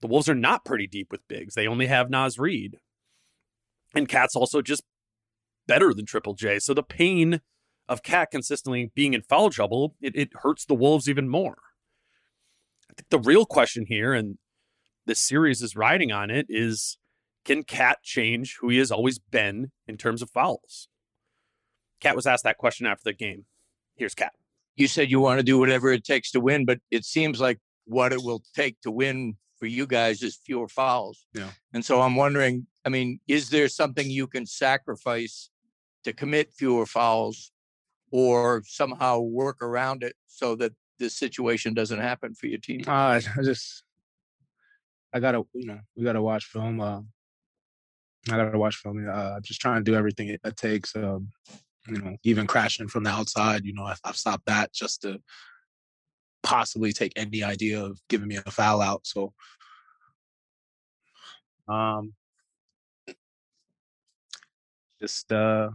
The 0.00 0.08
Wolves 0.08 0.28
are 0.28 0.34
not 0.34 0.64
pretty 0.64 0.86
deep 0.86 1.08
with 1.10 1.26
bigs. 1.28 1.54
They 1.54 1.66
only 1.66 1.86
have 1.86 2.10
Naz 2.10 2.38
Reid. 2.38 2.78
And 3.94 4.08
KAT's 4.08 4.34
also 4.34 4.62
just 4.62 4.82
better 5.66 5.94
than 5.94 6.06
Triple 6.06 6.34
J. 6.34 6.58
So 6.58 6.74
the 6.74 6.82
pain 6.82 7.40
of 7.88 8.02
KAT 8.02 8.30
consistently 8.30 8.90
being 8.94 9.14
in 9.14 9.22
foul 9.22 9.50
trouble, 9.50 9.94
it, 10.00 10.16
it 10.16 10.30
hurts 10.42 10.64
the 10.64 10.74
Wolves 10.74 11.08
even 11.08 11.28
more. 11.28 11.58
I 12.90 12.94
think 12.94 13.08
the 13.10 13.18
real 13.18 13.46
question 13.46 13.86
here, 13.86 14.12
and 14.12 14.38
this 15.06 15.20
series 15.20 15.62
is 15.62 15.76
riding 15.76 16.10
on 16.10 16.30
it 16.30 16.46
is 16.48 16.98
can 17.44 17.62
KAT 17.64 18.02
change 18.02 18.58
who 18.60 18.68
he 18.68 18.78
has 18.78 18.90
always 18.90 19.18
been 19.18 19.72
in 19.86 19.96
terms 19.96 20.22
of 20.22 20.30
fouls? 20.30 20.88
KAT 22.00 22.16
was 22.16 22.26
asked 22.26 22.44
that 22.44 22.58
question 22.58 22.86
after 22.86 23.02
the 23.04 23.12
game. 23.12 23.46
Here's 23.96 24.14
KAT. 24.14 24.32
You 24.76 24.88
said 24.88 25.10
you 25.10 25.20
want 25.20 25.38
to 25.38 25.44
do 25.44 25.58
whatever 25.58 25.92
it 25.92 26.04
takes 26.04 26.30
to 26.32 26.40
win, 26.40 26.64
but 26.64 26.78
it 26.90 27.04
seems 27.04 27.40
like 27.40 27.58
what 27.84 28.12
it 28.12 28.22
will 28.22 28.42
take 28.54 28.80
to 28.82 28.90
win 28.90 29.36
for 29.58 29.66
you 29.66 29.86
guys 29.86 30.22
is 30.22 30.36
fewer 30.36 30.68
fouls. 30.68 31.26
Yeah. 31.34 31.50
And 31.72 31.84
so 31.84 32.00
I'm 32.00 32.16
wondering, 32.16 32.66
I 32.84 32.88
mean, 32.88 33.20
is 33.28 33.50
there 33.50 33.68
something 33.68 34.08
you 34.08 34.26
can 34.26 34.46
sacrifice 34.46 35.50
to 36.04 36.12
commit 36.12 36.52
fewer 36.52 36.86
fouls 36.86 37.52
or 38.10 38.62
somehow 38.66 39.20
work 39.20 39.62
around 39.62 40.02
it 40.02 40.16
so 40.26 40.56
that 40.56 40.72
this 40.98 41.14
situation 41.14 41.74
doesn't 41.74 42.00
happen 42.00 42.34
for 42.34 42.46
your 42.46 42.58
team? 42.58 42.82
Uh, 42.86 43.20
I 43.36 43.42
just 43.42 43.84
I 45.12 45.20
gotta, 45.20 45.42
you 45.52 45.66
know, 45.66 45.80
we 45.96 46.04
gotta 46.04 46.22
watch 46.22 46.46
film. 46.46 46.80
Uh, 46.80 47.00
I 48.30 48.36
gotta 48.36 48.58
watch 48.58 48.76
film. 48.76 49.06
Uh, 49.10 49.40
just 49.40 49.60
trying 49.60 49.84
to 49.84 49.90
do 49.90 49.96
everything 49.96 50.28
it, 50.28 50.40
it 50.44 50.56
takes. 50.56 50.94
Um, 50.94 51.30
you 51.88 51.98
know, 52.00 52.16
even 52.22 52.46
crashing 52.46 52.88
from 52.88 53.04
the 53.04 53.10
outside. 53.10 53.64
You 53.64 53.74
know, 53.74 53.84
I, 53.84 53.96
I've 54.04 54.16
stopped 54.16 54.46
that 54.46 54.72
just 54.72 55.02
to 55.02 55.20
possibly 56.42 56.92
take 56.92 57.12
any 57.16 57.42
idea 57.42 57.82
of 57.84 58.00
giving 58.08 58.28
me 58.28 58.36
a 58.36 58.50
foul 58.50 58.80
out. 58.80 59.06
So, 59.06 59.32
um, 61.68 62.12
just 65.00 65.32
uh, 65.32 65.70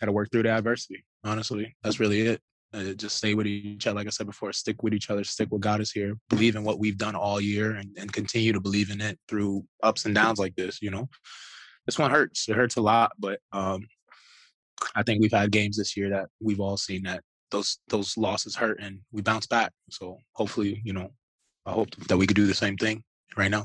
gotta 0.00 0.12
work 0.12 0.30
through 0.32 0.42
the 0.44 0.50
adversity. 0.50 1.04
Honestly, 1.22 1.76
that's 1.82 2.00
really 2.00 2.22
it. 2.22 2.40
Uh, 2.74 2.92
just 2.92 3.16
stay 3.16 3.34
with 3.34 3.46
each 3.46 3.86
other. 3.86 3.96
Like 3.96 4.06
I 4.06 4.10
said 4.10 4.26
before, 4.26 4.52
stick 4.52 4.82
with 4.82 4.92
each 4.92 5.08
other, 5.10 5.24
stick 5.24 5.48
with 5.50 5.62
God 5.62 5.80
is 5.80 5.90
here, 5.90 6.14
believe 6.28 6.54
in 6.54 6.64
what 6.64 6.78
we've 6.78 6.98
done 6.98 7.14
all 7.14 7.40
year 7.40 7.76
and, 7.76 7.96
and 7.98 8.12
continue 8.12 8.52
to 8.52 8.60
believe 8.60 8.90
in 8.90 9.00
it 9.00 9.18
through 9.26 9.64
ups 9.82 10.04
and 10.04 10.14
downs 10.14 10.38
like 10.38 10.54
this, 10.54 10.82
you 10.82 10.90
know. 10.90 11.08
This 11.86 11.98
one 11.98 12.10
hurts. 12.10 12.46
It 12.48 12.56
hurts 12.56 12.76
a 12.76 12.82
lot, 12.82 13.12
but 13.18 13.40
um 13.52 13.86
I 14.94 15.02
think 15.02 15.20
we've 15.20 15.32
had 15.32 15.50
games 15.50 15.76
this 15.76 15.96
year 15.96 16.10
that 16.10 16.26
we've 16.40 16.60
all 16.60 16.76
seen 16.76 17.02
that 17.04 17.22
those 17.50 17.78
those 17.88 18.16
losses 18.18 18.54
hurt 18.54 18.78
and 18.80 19.00
we 19.12 19.22
bounce 19.22 19.46
back. 19.46 19.72
So 19.90 20.18
hopefully, 20.32 20.82
you 20.84 20.92
know, 20.92 21.10
I 21.64 21.72
hope 21.72 21.96
that 22.08 22.18
we 22.18 22.26
could 22.26 22.36
do 22.36 22.46
the 22.46 22.54
same 22.54 22.76
thing 22.76 23.02
right 23.34 23.50
now. 23.50 23.64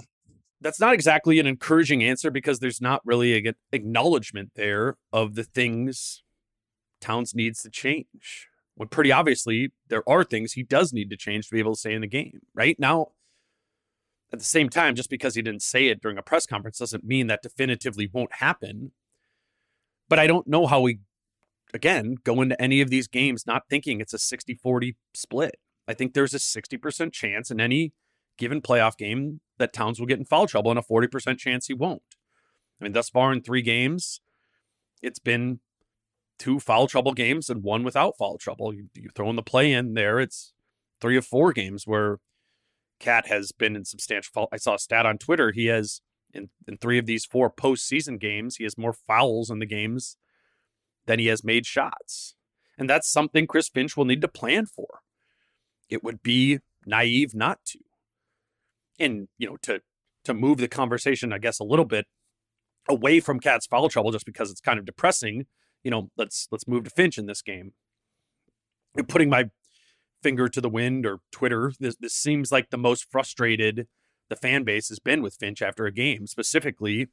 That's 0.61 0.79
not 0.79 0.93
exactly 0.93 1.39
an 1.39 1.47
encouraging 1.47 2.05
answer 2.05 2.31
because 2.31 2.59
there's 2.59 2.79
not 2.79 3.01
really 3.03 3.47
a 3.47 3.53
acknowledgement 3.73 4.51
there 4.55 4.95
of 5.11 5.35
the 5.35 5.43
things 5.43 6.23
Towns 7.03 7.35
needs 7.35 7.61
to 7.63 7.69
change. 7.69 8.47
When 8.75 8.89
pretty 8.89 9.11
obviously 9.11 9.71
there 9.89 10.07
are 10.09 10.23
things 10.23 10.53
he 10.53 10.63
does 10.63 10.93
need 10.93 11.09
to 11.11 11.17
change 11.17 11.47
to 11.47 11.53
be 11.53 11.59
able 11.59 11.73
to 11.73 11.79
stay 11.79 11.93
in 11.93 12.01
the 12.01 12.07
game. 12.07 12.39
Right 12.55 12.79
now, 12.79 13.09
at 14.31 14.39
the 14.39 14.45
same 14.45 14.69
time, 14.69 14.95
just 14.95 15.11
because 15.11 15.35
he 15.35 15.43
didn't 15.43 15.61
say 15.61 15.87
it 15.87 16.01
during 16.01 16.17
a 16.17 16.23
press 16.23 16.47
conference 16.47 16.79
doesn't 16.79 17.03
mean 17.03 17.27
that 17.27 17.43
definitively 17.43 18.09
won't 18.11 18.35
happen. 18.35 18.91
But 20.09 20.17
I 20.17 20.25
don't 20.25 20.47
know 20.47 20.65
how 20.65 20.81
we 20.81 20.99
again, 21.73 22.17
go 22.23 22.41
into 22.41 22.61
any 22.61 22.81
of 22.81 22.89
these 22.89 23.07
games 23.07 23.47
not 23.47 23.63
thinking 23.69 23.99
it's 23.99 24.13
a 24.13 24.19
60 24.19 24.55
40 24.55 24.95
split. 25.13 25.55
I 25.87 25.93
think 25.93 26.13
there's 26.13 26.33
a 26.33 26.37
60% 26.37 27.11
chance 27.11 27.51
in 27.51 27.59
any 27.59 27.93
given 28.37 28.61
playoff 28.61 28.97
game 28.97 29.41
that 29.57 29.73
Towns 29.73 29.99
will 29.99 30.07
get 30.07 30.19
in 30.19 30.25
foul 30.25 30.47
trouble 30.47 30.71
and 30.71 30.79
a 30.79 30.83
40% 30.83 31.37
chance 31.37 31.67
he 31.67 31.73
won't. 31.73 32.03
I 32.79 32.83
mean, 32.83 32.93
thus 32.93 33.09
far 33.09 33.33
in 33.33 33.41
three 33.41 33.61
games, 33.61 34.21
it's 35.01 35.19
been 35.19 35.59
two 36.43 36.59
foul 36.59 36.87
trouble 36.87 37.13
games 37.13 37.49
and 37.49 37.63
one 37.63 37.83
without 37.83 38.17
foul 38.17 38.37
trouble. 38.37 38.73
You, 38.73 38.89
you 38.95 39.09
throw 39.15 39.29
in 39.29 39.37
the 39.37 39.41
play 39.41 39.71
in 39.71 39.93
there, 39.93 40.19
it's 40.19 40.51
three 40.99 41.15
of 41.15 41.25
four 41.25 41.53
games 41.53 41.87
where 41.87 42.19
KAT 42.99 43.27
has 43.27 43.53
been 43.53 43.77
in 43.77 43.85
substantial 43.85 44.31
foul. 44.33 44.49
I 44.51 44.57
saw 44.57 44.75
a 44.75 44.79
stat 44.79 45.05
on 45.05 45.17
Twitter. 45.17 45.51
He 45.51 45.67
has, 45.67 46.01
in, 46.33 46.49
in 46.67 46.75
three 46.75 46.99
of 46.99 47.05
these 47.05 47.23
four 47.23 47.49
postseason 47.49 48.19
games, 48.19 48.57
he 48.57 48.65
has 48.65 48.77
more 48.77 48.91
fouls 48.91 49.49
in 49.49 49.59
the 49.59 49.65
games 49.65 50.17
than 51.05 51.17
he 51.17 51.27
has 51.27 51.45
made 51.45 51.65
shots. 51.65 52.35
And 52.77 52.89
that's 52.89 53.09
something 53.09 53.47
Chris 53.47 53.69
Finch 53.69 53.95
will 53.95 54.03
need 54.03 54.21
to 54.21 54.27
plan 54.27 54.65
for. 54.65 54.99
It 55.89 56.03
would 56.03 56.21
be 56.21 56.59
naive 56.85 57.33
not 57.33 57.59
to. 57.67 57.79
And, 58.99 59.29
you 59.37 59.47
know, 59.47 59.57
to 59.61 59.79
to 60.25 60.33
move 60.33 60.57
the 60.57 60.67
conversation, 60.67 61.31
I 61.31 61.37
guess, 61.37 61.59
a 61.59 61.65
little 61.65 61.85
bit 61.85 62.05
away 62.89 63.21
from 63.21 63.39
KAT's 63.39 63.65
foul 63.65 63.87
trouble 63.87 64.11
just 64.11 64.25
because 64.25 64.51
it's 64.51 64.61
kind 64.61 64.79
of 64.79 64.85
depressing, 64.85 65.45
you 65.83 65.91
know, 65.91 66.09
let's 66.17 66.47
let's 66.51 66.67
move 66.67 66.85
to 66.85 66.89
Finch 66.89 67.17
in 67.17 67.25
this 67.25 67.41
game. 67.41 67.73
And 68.95 69.07
putting 69.07 69.29
my 69.29 69.49
finger 70.21 70.47
to 70.47 70.61
the 70.61 70.69
wind 70.69 71.05
or 71.05 71.19
Twitter, 71.31 71.73
this, 71.79 71.95
this 71.97 72.13
seems 72.13 72.51
like 72.51 72.69
the 72.69 72.77
most 72.77 73.11
frustrated 73.11 73.87
the 74.29 74.35
fan 74.35 74.63
base 74.63 74.89
has 74.89 74.99
been 74.99 75.21
with 75.21 75.35
Finch 75.35 75.61
after 75.61 75.85
a 75.85 75.91
game, 75.91 76.27
specifically 76.27 77.07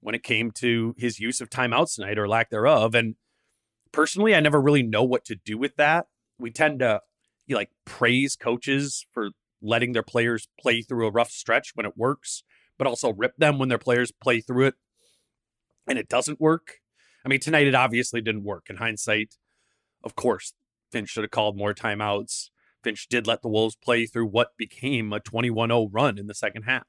when 0.00 0.14
it 0.14 0.22
came 0.22 0.50
to 0.50 0.94
his 0.98 1.18
use 1.20 1.40
of 1.40 1.50
timeouts 1.50 1.96
tonight 1.96 2.18
or 2.18 2.28
lack 2.28 2.50
thereof. 2.50 2.94
And 2.94 3.16
personally, 3.92 4.34
I 4.34 4.40
never 4.40 4.60
really 4.60 4.82
know 4.82 5.02
what 5.02 5.24
to 5.26 5.36
do 5.36 5.58
with 5.58 5.76
that. 5.76 6.06
We 6.38 6.50
tend 6.50 6.80
to 6.80 7.00
you 7.46 7.56
like 7.56 7.70
praise 7.84 8.36
coaches 8.36 9.06
for 9.12 9.30
letting 9.62 9.92
their 9.92 10.02
players 10.02 10.48
play 10.60 10.82
through 10.82 11.06
a 11.06 11.10
rough 11.10 11.30
stretch 11.30 11.72
when 11.74 11.86
it 11.86 11.96
works, 11.96 12.42
but 12.78 12.86
also 12.86 13.12
rip 13.12 13.36
them 13.36 13.58
when 13.58 13.68
their 13.68 13.78
players 13.78 14.12
play 14.12 14.40
through 14.40 14.66
it 14.66 14.74
and 15.86 15.98
it 15.98 16.08
doesn't 16.08 16.40
work. 16.40 16.80
I 17.24 17.28
mean, 17.28 17.40
tonight 17.40 17.66
it 17.66 17.74
obviously 17.74 18.20
didn't 18.20 18.44
work. 18.44 18.66
In 18.68 18.76
hindsight, 18.76 19.36
of 20.02 20.14
course, 20.14 20.52
Finch 20.92 21.08
should 21.08 21.24
have 21.24 21.30
called 21.30 21.56
more 21.56 21.74
timeouts. 21.74 22.50
Finch 22.82 23.08
did 23.08 23.26
let 23.26 23.42
the 23.42 23.48
Wolves 23.48 23.76
play 23.76 24.06
through 24.06 24.26
what 24.26 24.56
became 24.58 25.12
a 25.12 25.20
21 25.20 25.70
0 25.70 25.88
run 25.90 26.18
in 26.18 26.26
the 26.26 26.34
second 26.34 26.62
half. 26.62 26.84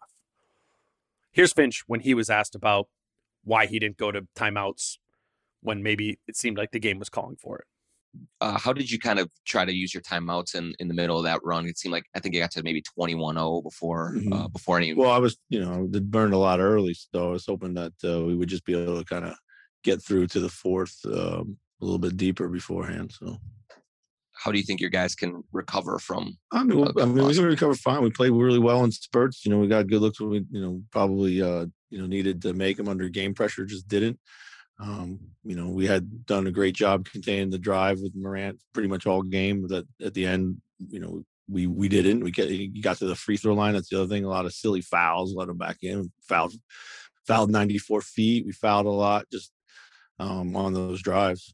Here's 1.32 1.54
Finch 1.54 1.84
when 1.88 2.02
he 2.02 2.14
was 2.14 2.30
asked 2.30 2.56
about 2.56 2.88
why 3.44 3.66
he 3.66 3.80
didn't 3.80 3.98
go 3.98 4.12
to 4.12 4.28
timeouts 4.36 4.98
when 5.62 5.82
maybe 5.82 6.20
it 6.28 6.36
seemed 6.36 6.58
like 6.58 6.72
the 6.72 6.80
game 6.80 7.00
was 7.00 7.10
calling 7.10 7.38
for 7.38 7.60
it. 7.60 7.66
Uh, 8.40 8.58
how 8.58 8.72
did 8.72 8.90
you 8.90 9.00
kind 9.00 9.20
of 9.20 9.30
try 9.46 9.66
to 9.66 9.74
use 9.74 9.94
your 9.94 10.02
timeouts 10.02 10.56
in, 10.56 10.74
in 10.80 10.88
the 10.88 10.94
middle 10.94 11.18
of 11.18 11.26
that 11.26 11.42
run? 11.44 11.66
It 11.66 11.78
seemed 11.78 11.92
like 11.92 12.06
I 12.16 12.20
think 12.20 12.36
it 12.36 12.40
got 12.40 12.52
to 12.52 12.64
maybe 12.64 12.82
21-0 12.98 13.64
before 13.64 14.14
mm-hmm. 14.16 14.34
uh, 14.34 14.48
before 14.48 14.78
any. 14.78 14.94
Well, 14.94 15.12
I 15.12 15.18
was 15.18 15.38
you 15.50 15.64
know 15.64 15.90
it 15.92 16.12
burned 16.12 16.34
a 16.34 16.38
lot 16.38 16.60
early, 16.60 16.94
so 16.94 17.30
I 17.30 17.32
was 17.32 17.46
hoping 17.46 17.74
that 17.74 17.94
uh, 18.04 18.24
we 18.24 18.36
would 18.36 18.50
just 18.50 18.66
be 18.66 18.74
able 18.74 19.00
to 19.00 19.06
kind 19.06 19.26
of 19.26 19.36
get 19.86 20.02
through 20.02 20.28
to 20.28 20.40
the 20.40 20.50
fourth 20.50 20.98
um, 21.06 21.58
a 21.82 21.86
little 21.86 22.00
bit 22.00 22.18
deeper 22.18 22.50
beforehand. 22.50 23.16
So, 23.18 23.38
how 24.34 24.52
do 24.52 24.58
you 24.58 24.64
think 24.64 24.82
your 24.82 24.90
guys 24.90 25.16
can 25.16 25.44
recover 25.54 25.98
from? 26.00 26.38
I 26.52 26.64
mean, 26.64 26.86
I 27.00 27.06
mean, 27.06 27.26
we 27.26 27.34
can 27.34 27.46
recover 27.46 27.76
fine. 27.76 28.04
We 28.04 28.10
played 28.10 28.32
really 28.32 28.60
well 28.60 28.84
in 28.84 28.92
spurts. 28.92 29.46
You 29.46 29.52
know, 29.52 29.60
we 29.60 29.68
got 29.68 29.88
good 29.88 30.02
looks. 30.02 30.20
We 30.20 30.46
you 30.52 30.62
know 30.62 30.82
probably 30.92 31.42
uh, 31.42 31.68
you 31.90 32.00
know 32.00 32.08
needed 32.08 32.42
to 32.42 32.54
make 32.54 32.76
them 32.76 32.90
under 32.90 33.08
game 33.08 33.34
pressure, 33.34 33.66
just 33.66 33.88
didn't. 33.88 34.20
Um, 34.78 35.20
you 35.46 35.56
know, 35.56 35.70
we 35.70 35.88
had 35.88 36.26
done 36.26 36.48
a 36.48 36.52
great 36.52 36.76
job 36.76 37.06
containing 37.06 37.50
the 37.50 37.58
drive 37.58 38.02
with 38.02 38.14
Morant 38.14 38.60
pretty 38.74 38.90
much 38.90 39.08
all 39.08 39.22
game. 39.22 39.68
That 39.70 39.88
at 40.04 40.14
the 40.14 40.26
end, 40.26 40.62
you 40.90 41.00
know, 41.00 41.24
we 41.48 41.68
we 41.68 41.88
didn't. 41.88 42.24
We 42.24 42.32
get 42.32 42.50
he 42.50 42.68
got 42.68 42.98
to 42.98 43.06
the 43.06 43.16
free 43.16 43.38
throw 43.38 43.54
line. 43.54 43.74
That's 43.74 43.90
the 43.90 44.02
other 44.02 44.10
thing. 44.10 44.26
A 44.26 44.30
lot 44.30 44.46
of 44.46 44.54
silly 44.54 44.82
fouls. 44.82 45.34
Let 45.34 45.50
him 45.50 45.58
back 45.58 45.78
in. 45.82 46.12
Fouled 46.28 46.54
fouled 47.28 47.52
94 47.52 48.02
feet. 48.02 48.46
We 48.46 48.52
fouled 48.52 48.86
a 48.86 48.90
lot 48.90 49.26
just 49.32 49.52
um, 50.20 50.56
on 50.56 50.74
those 50.74 51.02
drives. 51.02 51.54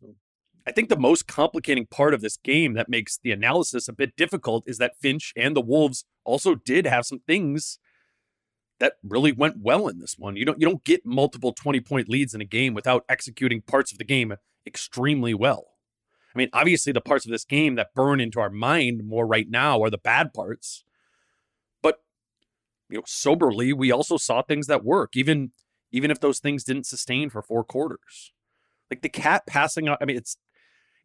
I 0.68 0.72
think 0.72 0.90
the 0.90 0.98
most 0.98 1.28
complicating 1.28 1.88
part 1.88 2.14
of 2.14 2.22
this 2.22 2.38
game 2.38 2.74
that 2.74 2.90
makes 2.90 3.18
the 3.18 3.32
analysis 3.32 3.88
a 3.88 3.94
bit 3.94 4.16
difficult 4.16 4.64
is 4.68 4.78
that 4.78 4.98
Finch 5.00 5.34
and 5.36 5.56
the 5.56 5.62
Wolves 5.62 6.06
also 6.24 6.56
did 6.56 6.86
have 6.86 7.06
some 7.06 7.20
things 7.20 7.80
that 8.80 8.94
really 9.04 9.32
went 9.32 9.58
well 9.60 9.88
in 9.88 10.00
this 10.00 10.18
one. 10.18 10.36
You 10.36 10.46
don't 10.46 10.60
you 10.60 10.68
don't 10.68 10.84
get 10.84 11.06
multiple 11.06 11.54
20 11.54 11.80
point 11.82 12.10
leads 12.10 12.34
in 12.34 12.42
a 12.42 12.46
game 12.46 12.74
without 12.74 13.06
executing 13.10 13.62
parts 13.62 13.92
of 13.92 13.98
the 13.98 14.04
game 14.04 14.34
extremely 14.66 15.34
well. 15.34 15.68
I 16.34 16.38
mean, 16.38 16.50
obviously 16.54 16.94
the 16.94 17.02
parts 17.02 17.26
of 17.26 17.32
this 17.32 17.46
game 17.46 17.76
that 17.76 17.94
burn 17.94 18.20
into 18.20 18.40
our 18.40 18.50
mind 18.50 19.06
more 19.06 19.28
right 19.28 19.50
now 19.50 19.84
are 19.84 19.90
the 19.90 19.98
bad 19.98 20.34
parts. 20.34 20.84
But 21.82 22.02
you 22.90 22.98
know, 22.98 23.04
soberly, 23.06 23.74
we 23.74 23.92
also 23.92 24.18
saw 24.18 24.42
things 24.42 24.68
that 24.68 24.84
work, 24.84 25.16
even 25.16 25.52
even 25.92 26.10
if 26.10 26.20
those 26.20 26.40
things 26.40 26.64
didn't 26.64 26.86
sustain 26.86 27.30
for 27.30 27.42
four 27.42 27.64
quarters. 27.64 28.32
Like 28.92 29.02
the 29.02 29.10
KAT 29.10 29.48
passing 29.48 29.88
out, 29.88 29.98
I 30.02 30.06
mean, 30.06 30.18
it's 30.18 30.38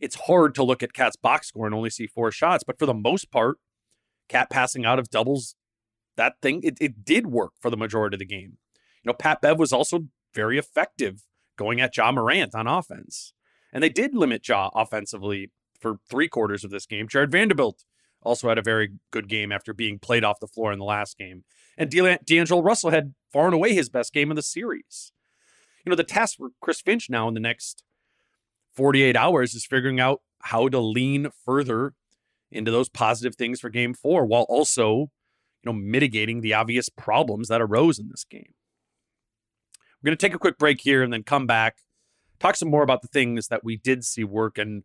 it's 0.01 0.17
hard 0.27 0.55
to 0.57 0.65
look 0.65 0.83
at 0.83 0.93
KAT's 0.93 1.17
box 1.17 1.49
score 1.49 1.65
and 1.65 1.75
only 1.75 1.89
see 1.89 2.07
four 2.07 2.31
shots, 2.31 2.65
but 2.65 2.79
for 2.79 2.85
the 2.85 2.93
most 2.93 3.31
part, 3.31 3.59
KAT 4.29 4.51
passing 4.51 4.85
out 4.85 4.99
of 4.99 5.09
doubles 5.09 5.55
that 6.17 6.35
thing 6.43 6.61
it, 6.63 6.77
it 6.81 7.05
did 7.05 7.27
work 7.27 7.53
for 7.61 7.71
the 7.71 7.77
majority 7.77 8.17
of 8.17 8.19
the 8.19 8.27
game. 8.27 8.59
You 9.03 9.09
know, 9.09 9.13
Pat 9.13 9.41
Bev 9.41 9.59
was 9.59 9.73
also 9.73 10.07
very 10.35 10.59
effective 10.59 11.23
going 11.57 11.81
at 11.81 11.97
Ja 11.97 12.11
Morant 12.13 12.55
on 12.55 12.67
offense. 12.67 13.33
And 13.73 13.83
they 13.83 13.89
did 13.89 14.15
limit 14.15 14.47
Ja 14.47 14.71
offensively 14.75 15.51
for 15.81 15.99
three 16.09 16.29
quarters 16.29 16.65
of 16.65 16.71
this 16.71 16.87
game. 16.87 17.09
Jarred 17.09 17.31
Vanderbilt 17.31 17.85
also 18.23 18.49
had 18.49 18.59
a 18.59 18.63
very 18.63 18.95
good 19.11 19.29
game 19.29 19.53
after 19.53 19.73
being 19.73 19.99
played 19.99 20.25
off 20.25 20.41
the 20.41 20.47
floor 20.47 20.73
in 20.73 20.79
the 20.79 20.85
last 20.85 21.17
game. 21.19 21.45
And 21.79 21.91
D'Angelo 21.91 22.63
Russell 22.63 22.91
had 22.91 23.15
far 23.33 23.47
and 23.47 23.55
away 23.55 23.75
his 23.75 23.89
best 23.89 24.13
game 24.13 24.31
of 24.31 24.37
the 24.37 24.43
series. 24.43 25.13
You 25.87 25.91
know, 25.91 25.97
the 25.97 26.05
task 26.05 26.39
for 26.39 26.49
Chris 26.61 26.81
Finch 26.81 27.09
now 27.09 27.29
in 27.29 27.35
the 27.35 27.41
next 27.41 27.85
48 28.75 29.17
hours 29.17 29.55
is 29.55 29.65
figuring 29.65 30.01
out 30.01 30.21
how 30.41 30.69
to 30.69 30.81
lean 30.81 31.29
further 31.45 31.95
into 32.51 32.73
those 32.73 32.89
positive 32.89 33.37
things 33.37 33.61
for 33.61 33.71
game 33.71 33.95
four 33.95 34.27
while 34.27 34.47
also 34.49 35.11
you 35.63 35.73
know, 35.73 35.73
mitigating 35.73 36.41
the 36.41 36.55
obvious 36.55 36.89
problems 36.89 37.49
that 37.49 37.63
arose 37.63 38.01
in 38.01 38.09
this 38.09 38.25
game. 38.25 38.53
We're 40.03 40.09
going 40.09 40.19
to 40.19 40.27
take 40.27 40.35
a 40.35 40.41
quick 40.41 40.59
break 40.59 40.81
here 40.81 41.03
and 41.03 41.13
then 41.13 41.23
come 41.23 41.47
back, 41.47 41.79
talk 42.41 42.57
some 42.57 42.71
more 42.71 42.83
about 42.83 43.03
the 43.03 43.09
things 43.09 43.49
that 43.49 43.65
we 43.65 43.77
did 43.77 44.05
see 44.05 44.25
work 44.25 44.59
and 44.59 44.83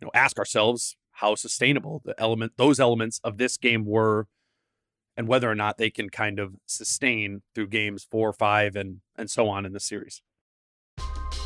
you 0.00 0.06
know, 0.06 0.10
ask 0.14 0.38
ourselves 0.38 0.96
how 1.12 1.34
sustainable 1.34 2.00
the 2.04 2.14
element 2.18 2.52
those 2.56 2.80
elements 2.80 3.20
of 3.22 3.36
this 3.36 3.58
game 3.58 3.84
were 3.84 4.28
and 5.16 5.28
whether 5.28 5.50
or 5.50 5.54
not 5.54 5.78
they 5.78 5.90
can 5.90 6.08
kind 6.08 6.38
of 6.38 6.54
sustain 6.66 7.42
through 7.54 7.68
games 7.68 8.06
4, 8.10 8.32
5 8.32 8.76
and 8.76 9.00
and 9.16 9.30
so 9.30 9.48
on 9.48 9.66
in 9.66 9.72
the 9.72 9.80
series. 9.80 10.22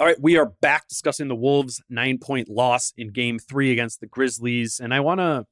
All 0.00 0.08
right, 0.08 0.20
we 0.20 0.36
are 0.36 0.46
back 0.46 0.88
discussing 0.88 1.28
the 1.28 1.36
Wolves' 1.36 1.80
nine-point 1.88 2.48
loss 2.48 2.92
in 2.96 3.12
Game 3.12 3.38
Three 3.38 3.70
against 3.70 4.00
the 4.00 4.08
Grizzlies, 4.08 4.80
and 4.82 4.92
I 4.92 4.98
want 4.98 5.20
to, 5.20 5.46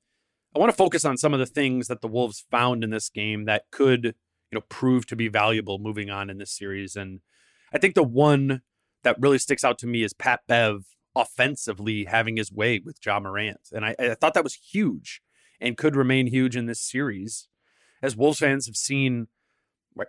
I 0.55 0.59
want 0.59 0.69
to 0.69 0.77
focus 0.77 1.05
on 1.05 1.17
some 1.17 1.33
of 1.33 1.39
the 1.39 1.47
things 1.47 1.87
that 1.87 2.01
the 2.01 2.09
Wolves 2.09 2.45
found 2.51 2.83
in 2.83 2.91
this 2.91 3.09
game 3.09 3.45
that 3.45 3.67
could, 3.71 4.05
you 4.05 4.13
know, 4.51 4.63
prove 4.69 5.07
to 5.07 5.17
be 5.17 5.29
valuable 5.29 5.79
moving 5.79 6.11
on 6.11 6.29
in 6.29 6.39
this 6.39 6.51
series. 6.51 6.97
And 6.97 7.21
I 7.73 7.79
think 7.79 7.95
the 7.95 8.03
one 8.03 8.63
that 9.05 9.21
really 9.21 9.39
sticks 9.39 9.63
out 9.63 9.79
to 9.79 9.87
me 9.87 10.03
is 10.03 10.13
Pat 10.13 10.41
Bev 10.49 10.87
offensively 11.15 12.07
having 12.07 12.37
his 12.37 12.51
way 12.51 12.81
with 12.85 12.99
Ja 13.07 13.21
Morant, 13.21 13.69
and 13.71 13.85
I, 13.85 13.95
I 13.97 14.15
thought 14.15 14.35
that 14.35 14.43
was 14.43 14.59
huge 14.73 15.23
and 15.61 15.77
could 15.77 15.95
remain 15.95 16.27
huge 16.27 16.57
in 16.57 16.67
this 16.67 16.81
series, 16.81 17.47
as 18.03 18.17
Wolves 18.17 18.41
fans 18.41 18.67
have 18.67 18.75
seen 18.75 19.29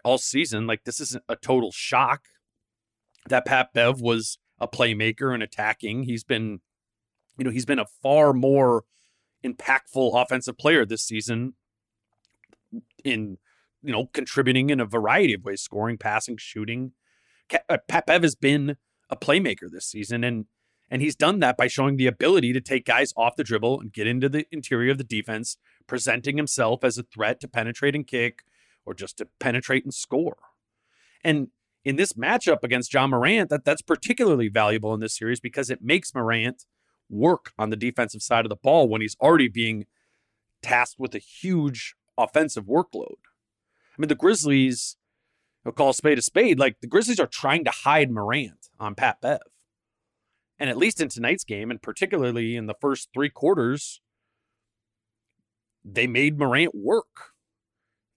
all 0.03 0.17
season. 0.17 0.65
Like 0.65 0.85
this 0.85 0.99
isn't 0.99 1.23
a 1.29 1.35
total 1.35 1.71
shock 1.71 2.23
that 3.29 3.45
Pat 3.45 3.73
Bev 3.73 4.01
was 4.01 4.37
a 4.59 4.67
playmaker 4.67 5.33
and 5.33 5.43
attacking. 5.43 6.03
He's 6.03 6.23
been, 6.23 6.59
you 7.37 7.45
know, 7.45 7.51
he's 7.51 7.65
been 7.65 7.79
a 7.79 7.85
far 8.01 8.33
more 8.33 8.83
impactful 9.43 10.21
offensive 10.21 10.57
player 10.57 10.85
this 10.85 11.03
season 11.03 11.53
in, 13.03 13.37
you 13.81 13.91
know, 13.91 14.07
contributing 14.13 14.69
in 14.69 14.79
a 14.79 14.85
variety 14.85 15.33
of 15.33 15.43
ways, 15.43 15.61
scoring, 15.61 15.97
passing, 15.97 16.37
shooting. 16.37 16.93
uh, 17.69 17.77
Pat 17.87 18.05
Bev 18.05 18.23
has 18.23 18.35
been 18.35 18.77
a 19.09 19.15
playmaker 19.15 19.69
this 19.69 19.85
season 19.85 20.23
and 20.23 20.45
and 20.89 21.01
he's 21.01 21.15
done 21.15 21.39
that 21.39 21.57
by 21.57 21.65
showing 21.65 21.97
the 21.97 22.05
ability 22.05 22.53
to 22.53 22.61
take 22.61 22.85
guys 22.85 23.13
off 23.17 23.35
the 23.35 23.43
dribble 23.43 23.79
and 23.79 23.91
get 23.91 24.05
into 24.05 24.29
the 24.29 24.45
interior 24.51 24.91
of 24.91 24.99
the 24.99 25.03
defense, 25.03 25.57
presenting 25.87 26.37
himself 26.37 26.83
as 26.83 26.99
a 26.99 27.03
threat 27.03 27.39
to 27.39 27.47
penetrate 27.47 27.95
and 27.95 28.05
kick 28.05 28.43
or 28.85 28.93
just 28.93 29.17
to 29.17 29.27
penetrate 29.39 29.85
and 29.85 29.93
score. 29.93 30.37
And 31.23 31.47
in 31.85 31.95
this 31.97 32.13
matchup 32.13 32.63
against 32.63 32.93
Ja 32.93 33.07
Morant, 33.07 33.49
that 33.49 33.65
that's 33.65 33.81
particularly 33.81 34.47
valuable 34.47 34.93
in 34.93 34.99
this 34.99 35.17
series 35.17 35.39
because 35.39 35.69
it 35.69 35.81
makes 35.81 36.15
Morant 36.15 36.65
work 37.09 37.51
on 37.57 37.69
the 37.69 37.75
defensive 37.75 38.21
side 38.21 38.45
of 38.45 38.49
the 38.49 38.55
ball 38.55 38.87
when 38.87 39.01
he's 39.01 39.17
already 39.21 39.49
being 39.49 39.85
tasked 40.61 40.99
with 40.99 41.13
a 41.13 41.19
huge 41.19 41.95
offensive 42.17 42.65
workload. 42.65 43.17
I 43.95 44.01
mean, 44.01 44.07
the 44.07 44.15
Grizzlies, 44.15 44.97
will 45.63 45.71
call 45.71 45.89
a 45.89 45.93
spade 45.93 46.17
a 46.17 46.21
spade, 46.21 46.59
like 46.59 46.79
the 46.81 46.87
Grizzlies 46.87 47.19
are 47.19 47.27
trying 47.27 47.63
to 47.65 47.71
hide 47.71 48.11
Morant 48.11 48.69
on 48.79 48.95
Pat 48.95 49.21
Bev. 49.21 49.41
And 50.59 50.69
at 50.69 50.77
least 50.77 51.01
in 51.01 51.09
tonight's 51.09 51.43
game, 51.43 51.71
and 51.71 51.81
particularly 51.81 52.55
in 52.55 52.67
the 52.67 52.75
first 52.79 53.09
three 53.13 53.29
quarters, 53.29 54.01
they 55.83 56.07
made 56.07 56.39
Morant 56.39 56.73
work. 56.73 57.33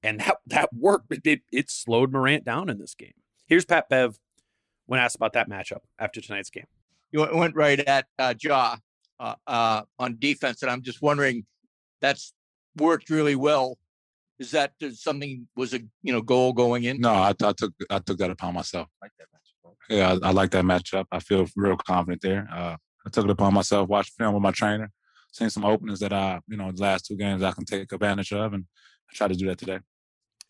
And 0.02 0.20
that, 0.20 0.36
that 0.46 0.72
work, 0.72 1.04
it, 1.10 1.40
it 1.50 1.70
slowed 1.70 2.12
Morant 2.12 2.44
down 2.44 2.68
in 2.68 2.78
this 2.78 2.94
game. 2.94 3.14
Here's 3.46 3.64
Pat 3.64 3.88
Bev 3.88 4.18
when 4.86 5.00
asked 5.00 5.16
about 5.16 5.32
that 5.34 5.48
matchup 5.48 5.80
after 5.98 6.20
tonight's 6.20 6.50
game. 6.50 6.66
You 7.12 7.28
went 7.32 7.54
right 7.54 7.78
at 7.78 8.06
uh, 8.18 8.34
Ja 8.40 8.76
uh, 9.20 9.34
uh, 9.46 9.82
on 9.98 10.16
defense, 10.18 10.62
and 10.62 10.70
I'm 10.70 10.82
just 10.82 11.00
wondering 11.00 11.46
that's 12.00 12.32
worked 12.76 13.08
really 13.08 13.36
well. 13.36 13.78
Is 14.38 14.50
that 14.50 14.72
something 14.92 15.46
was 15.56 15.72
a 15.74 15.80
you 16.02 16.12
know 16.12 16.20
goal 16.20 16.52
going 16.52 16.84
in? 16.84 17.00
No, 17.00 17.10
I, 17.10 17.30
I 17.30 17.52
took 17.52 17.72
I 17.88 18.00
took 18.00 18.18
that 18.18 18.30
upon 18.30 18.54
myself. 18.54 18.88
I 19.02 19.06
like 19.06 19.12
that 19.18 19.26
yeah, 19.88 20.16
I, 20.22 20.28
I, 20.28 20.32
like 20.32 20.50
that 20.50 20.64
matchup. 20.64 21.04
I 21.12 21.20
feel 21.20 21.46
real 21.54 21.76
confident 21.76 22.20
there. 22.20 22.48
Uh, 22.52 22.76
I 23.06 23.10
took 23.10 23.24
it 23.24 23.30
upon 23.30 23.54
myself, 23.54 23.88
watched 23.88 24.14
film 24.18 24.34
with 24.34 24.42
my 24.42 24.50
trainer, 24.50 24.90
seen 25.30 25.48
some 25.48 25.64
openings 25.64 26.00
that 26.00 26.12
I 26.12 26.40
you 26.48 26.56
know 26.56 26.72
the 26.72 26.82
last 26.82 27.06
two 27.06 27.16
games 27.16 27.44
I 27.44 27.52
can 27.52 27.64
take 27.64 27.92
advantage 27.92 28.32
of, 28.32 28.52
and 28.52 28.64
I 29.08 29.14
try 29.14 29.28
to 29.28 29.34
do 29.34 29.46
that 29.46 29.58
today 29.58 29.78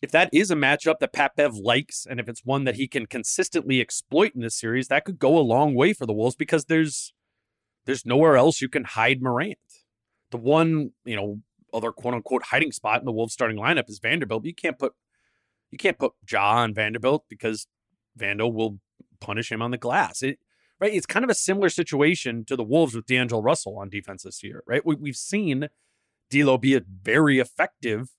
if 0.01 0.11
that 0.11 0.29
is 0.31 0.51
a 0.51 0.55
matchup 0.55 0.99
that 0.99 1.13
Pat 1.13 1.35
Bev 1.35 1.55
likes, 1.55 2.05
and 2.07 2.19
if 2.19 2.29
it's 2.29 2.45
one 2.45 2.65
that 2.65 2.75
he 2.75 2.87
can 2.87 3.05
consistently 3.05 3.81
exploit 3.81 4.33
in 4.35 4.41
this 4.41 4.55
series, 4.55 4.87
that 4.87 5.05
could 5.05 5.19
go 5.19 5.37
a 5.37 5.39
long 5.39 5.73
way 5.73 5.93
for 5.93 6.05
the 6.05 6.13
Wolves 6.13 6.35
because 6.35 6.65
there's 6.65 7.13
there's 7.85 8.05
nowhere 8.05 8.35
else 8.35 8.61
you 8.61 8.69
can 8.69 8.83
hide 8.83 9.21
Morant. 9.21 9.57
The 10.31 10.37
one, 10.37 10.91
you 11.05 11.15
know, 11.15 11.41
other 11.73 11.91
quote 11.91 12.13
unquote 12.13 12.43
hiding 12.43 12.71
spot 12.71 12.99
in 12.99 13.05
the 13.05 13.11
Wolves 13.11 13.33
starting 13.33 13.57
lineup 13.57 13.89
is 13.89 13.99
Vanderbilt. 13.99 14.43
But 14.43 14.47
you 14.47 14.55
can't 14.55 14.77
put 14.77 14.93
you 15.71 15.77
can't 15.77 15.97
put 15.97 16.13
Ja 16.29 16.57
on 16.57 16.73
Vanderbilt 16.73 17.25
because 17.29 17.67
Vando 18.17 18.51
will 18.51 18.79
punish 19.19 19.51
him 19.51 19.61
on 19.61 19.71
the 19.71 19.77
glass. 19.77 20.21
It 20.21 20.37
right. 20.79 20.93
It's 20.93 21.05
kind 21.07 21.25
of 21.25 21.31
a 21.31 21.35
similar 21.35 21.69
situation 21.69 22.45
to 22.45 22.55
the 22.55 22.63
Wolves 22.63 22.93
with 22.93 23.07
D'Angelo 23.07 23.41
Russell 23.41 23.79
on 23.79 23.89
defense 23.89 24.23
this 24.23 24.43
year, 24.43 24.63
right? 24.67 24.85
We, 24.85 24.95
we've 24.95 25.15
seen 25.15 25.69
D'Lo 26.29 26.57
be 26.57 26.79
very 26.79 27.39
effective 27.39 28.09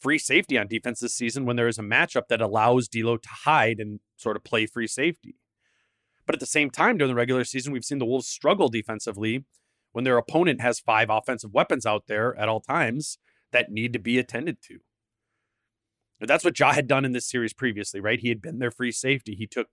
free 0.00 0.18
safety 0.18 0.58
on 0.58 0.66
defense 0.66 1.00
this 1.00 1.14
season 1.14 1.44
when 1.44 1.56
there 1.56 1.68
is 1.68 1.78
a 1.78 1.82
matchup 1.82 2.28
that 2.28 2.40
allows 2.40 2.88
D'Lo 2.88 3.16
to 3.16 3.28
hide 3.44 3.78
and 3.78 4.00
sort 4.16 4.36
of 4.36 4.44
play 4.44 4.66
free 4.66 4.86
safety. 4.86 5.36
But 6.26 6.34
at 6.34 6.40
the 6.40 6.46
same 6.46 6.70
time, 6.70 6.96
during 6.96 7.10
the 7.10 7.16
regular 7.16 7.44
season, 7.44 7.72
we've 7.72 7.84
seen 7.84 7.98
the 7.98 8.06
Wolves 8.06 8.28
struggle 8.28 8.68
defensively 8.68 9.44
when 9.92 10.04
their 10.04 10.16
opponent 10.16 10.60
has 10.60 10.78
five 10.78 11.10
offensive 11.10 11.52
weapons 11.52 11.84
out 11.84 12.04
there 12.06 12.36
at 12.38 12.48
all 12.48 12.60
times 12.60 13.18
that 13.52 13.70
need 13.70 13.92
to 13.92 13.98
be 13.98 14.18
attended 14.18 14.58
to. 14.62 14.78
That's 16.20 16.44
what 16.44 16.58
Ja 16.58 16.72
had 16.72 16.86
done 16.86 17.04
in 17.04 17.12
this 17.12 17.28
series 17.28 17.52
previously, 17.52 17.98
right? 18.00 18.20
He 18.20 18.28
had 18.28 18.42
been 18.42 18.58
their 18.58 18.70
free 18.70 18.92
safety. 18.92 19.34
He 19.34 19.46
took, 19.46 19.68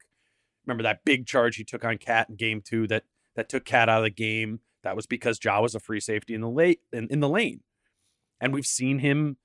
remember 0.66 0.84
that 0.84 1.04
big 1.06 1.26
charge 1.26 1.58
he 1.58 1.64
took 1.64 1.84
on 1.84 1.98
KAT 1.98 2.30
in 2.30 2.36
game 2.36 2.62
two 2.62 2.88
that 2.88 3.04
that 3.36 3.50
took 3.50 3.66
KAT 3.66 3.90
out 3.90 4.00
of 4.00 4.04
the 4.04 4.10
game. 4.10 4.62
That 4.84 4.96
was 4.96 5.06
because 5.06 5.40
Ja 5.44 5.62
was 5.62 5.76
a 5.76 5.80
free 5.80 6.00
safety 6.00 6.34
in 6.34 6.42
the 6.42 6.50
late 6.50 6.80
in, 6.92 7.08
in 7.10 7.20
the 7.20 7.30
lane. 7.30 7.62
And 8.40 8.54
we've 8.54 8.66
seen 8.66 9.00
him 9.00 9.38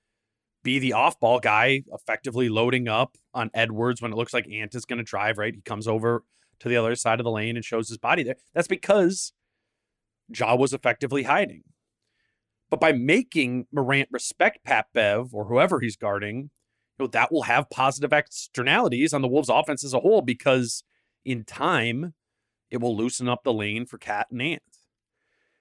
be 0.63 0.79
the 0.79 0.93
off 0.93 1.19
ball 1.19 1.41
guy, 1.41 1.83
effectively 1.93 2.49
loading 2.49 2.89
up 2.89 3.17
on 3.35 3.51
Edwards 3.55 4.01
when 4.01 4.13
it 4.13 4.17
looks 4.17 4.33
like 4.33 4.49
Ant 4.49 4.75
is 4.75 4.85
going 4.85 4.99
to 4.99 5.05
drive, 5.05 5.39
right? 5.39 5.55
He 5.55 5.61
comes 5.61 5.89
over 5.89 6.25
to 6.61 6.69
the 6.69 6.77
other 6.77 6.95
side 6.95 7.21
of 7.21 7.25
the 7.25 7.31
lane 7.31 7.57
and 7.57 7.65
shows 7.65 7.89
his 7.89 7.99
body 7.99 8.23
there. 8.23 8.37
That's 8.55 8.69
because 8.69 9.33
Ja 10.29 10.55
was 10.55 10.73
effectively 10.73 11.25
hiding. 11.25 11.63
But 12.71 12.81
by 12.81 12.93
making 12.93 13.67
Morant 13.73 14.09
respect 14.11 14.65
Pat 14.65 14.87
Bev 14.95 15.35
or 15.35 15.47
whoever 15.47 15.81
he's 15.81 15.97
guarding, 15.97 16.51
you 16.99 17.05
know, 17.05 17.07
that 17.09 17.33
will 17.33 17.43
have 17.43 17.69
positive 17.69 18.13
externalities 18.13 19.13
on 19.13 19.23
the 19.23 19.29
Wolves 19.29 19.51
offense 19.51 19.85
as 19.85 19.93
a 19.93 20.01
whole 20.01 20.23
because 20.23 20.85
in 21.25 21.45
time, 21.45 22.15
it 22.71 22.81
will 22.81 22.97
loosen 22.97 23.29
up 23.29 23.45
the 23.45 23.53
lane 23.53 23.85
for 23.85 23.99
KAT 23.99 24.29
and 24.31 24.41
Ant. 24.41 24.63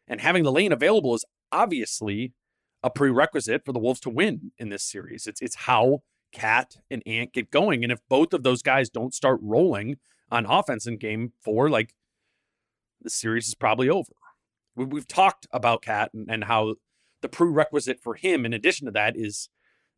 And 0.07 0.21
having 0.21 0.43
the 0.43 0.51
lane 0.51 0.71
available 0.71 1.13
is 1.13 1.25
obviously 1.51 2.33
a 2.83 2.89
prerequisite 2.89 3.63
for 3.65 3.73
the 3.73 3.79
Wolves 3.79 3.99
to 4.01 4.09
win 4.09 4.51
in 4.57 4.69
this 4.69 4.83
series. 4.83 5.27
It's 5.27 5.41
it's 5.41 5.55
how 5.55 6.01
KAT 6.31 6.77
and 6.89 7.03
Ant 7.05 7.33
get 7.33 7.51
going. 7.51 7.83
And 7.83 7.91
if 7.91 7.99
both 8.09 8.33
of 8.33 8.43
those 8.43 8.61
guys 8.61 8.89
don't 8.89 9.13
start 9.13 9.39
rolling 9.41 9.97
on 10.31 10.45
offense 10.45 10.87
in 10.87 10.97
game 10.97 11.33
four, 11.43 11.69
like 11.69 11.93
the 13.01 13.09
series 13.09 13.47
is 13.47 13.55
probably 13.55 13.89
over. 13.89 14.13
We, 14.75 14.85
we've 14.85 15.07
talked 15.07 15.47
about 15.51 15.81
KAT 15.81 16.13
and, 16.13 16.29
and 16.29 16.43
how 16.45 16.75
the 17.21 17.29
prerequisite 17.29 17.99
for 18.01 18.15
him, 18.15 18.45
in 18.45 18.53
addition 18.53 18.85
to 18.85 18.91
that, 18.91 19.15
is, 19.15 19.49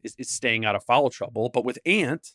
is 0.03 0.15
is 0.17 0.29
staying 0.29 0.65
out 0.65 0.75
of 0.75 0.83
foul 0.83 1.09
trouble. 1.09 1.49
But 1.49 1.65
with 1.65 1.79
Ant, 1.85 2.31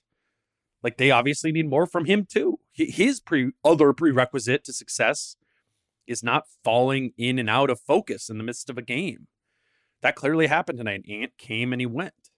like 0.82 0.96
they 0.96 1.10
obviously 1.10 1.52
need 1.52 1.68
more 1.68 1.86
from 1.86 2.04
him 2.04 2.26
too. 2.26 2.58
His 2.72 3.20
pre 3.20 3.50
other 3.64 3.92
prerequisite 3.92 4.64
to 4.64 4.72
success 4.72 5.36
is 6.06 6.22
not 6.22 6.44
falling 6.64 7.12
in 7.18 7.38
and 7.38 7.50
out 7.50 7.68
of 7.68 7.80
focus 7.80 8.30
in 8.30 8.38
the 8.38 8.44
midst 8.44 8.70
of 8.70 8.78
a 8.78 8.82
game. 8.82 9.26
That 10.02 10.16
clearly 10.16 10.46
happened 10.46 10.78
tonight. 10.78 11.04
Ant 11.08 11.36
came 11.38 11.72
and 11.72 11.80
he 11.80 11.86
went. 11.86 12.30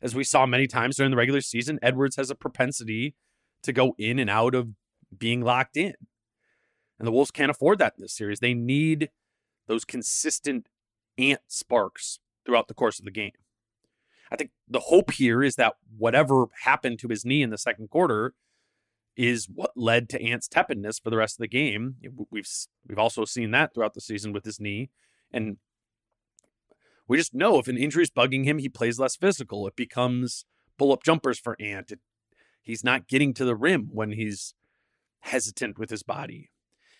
As 0.00 0.14
we 0.14 0.24
saw 0.24 0.46
many 0.46 0.66
times 0.66 0.96
during 0.96 1.10
the 1.10 1.16
regular 1.16 1.40
season, 1.40 1.78
Edwards 1.82 2.16
has 2.16 2.30
a 2.30 2.34
propensity 2.34 3.14
to 3.62 3.72
go 3.72 3.94
in 3.98 4.18
and 4.18 4.30
out 4.30 4.54
of 4.54 4.68
being 5.16 5.40
locked 5.40 5.76
in. 5.76 5.94
And 6.98 7.06
the 7.06 7.12
Wolves 7.12 7.30
can't 7.30 7.50
afford 7.50 7.78
that 7.78 7.94
in 7.96 8.02
this 8.02 8.14
series. 8.14 8.40
They 8.40 8.54
need 8.54 9.10
those 9.66 9.84
consistent 9.84 10.68
ant 11.16 11.40
sparks 11.46 12.20
throughout 12.44 12.68
the 12.68 12.74
course 12.74 12.98
of 12.98 13.04
the 13.04 13.10
game. 13.10 13.32
I 14.30 14.36
think 14.36 14.50
the 14.68 14.80
hope 14.80 15.12
here 15.12 15.42
is 15.42 15.56
that 15.56 15.74
whatever 15.96 16.46
happened 16.64 16.98
to 17.00 17.08
his 17.08 17.24
knee 17.24 17.42
in 17.42 17.50
the 17.50 17.58
second 17.58 17.90
quarter 17.90 18.34
is 19.16 19.48
what 19.52 19.72
led 19.74 20.08
to 20.10 20.22
Ant's 20.22 20.48
tepidness 20.48 20.98
for 20.98 21.10
the 21.10 21.16
rest 21.16 21.36
of 21.36 21.40
the 21.40 21.48
game. 21.48 21.96
We've 22.30 22.48
we've 22.86 22.98
also 22.98 23.24
seen 23.24 23.50
that 23.52 23.74
throughout 23.74 23.94
the 23.94 24.00
season 24.00 24.32
with 24.32 24.44
his 24.44 24.60
knee, 24.60 24.90
and 25.32 25.56
we 27.08 27.16
just 27.16 27.34
know 27.34 27.58
if 27.58 27.68
an 27.68 27.78
injury 27.78 28.02
is 28.02 28.10
bugging 28.10 28.44
him, 28.44 28.58
he 28.58 28.68
plays 28.68 28.98
less 28.98 29.16
physical. 29.16 29.66
It 29.66 29.76
becomes 29.76 30.44
pull 30.78 30.92
up 30.92 31.02
jumpers 31.02 31.38
for 31.38 31.56
Ant. 31.58 31.90
It, 31.90 32.00
he's 32.62 32.84
not 32.84 33.08
getting 33.08 33.34
to 33.34 33.44
the 33.44 33.56
rim 33.56 33.88
when 33.92 34.12
he's 34.12 34.54
hesitant 35.20 35.78
with 35.78 35.90
his 35.90 36.02
body. 36.02 36.50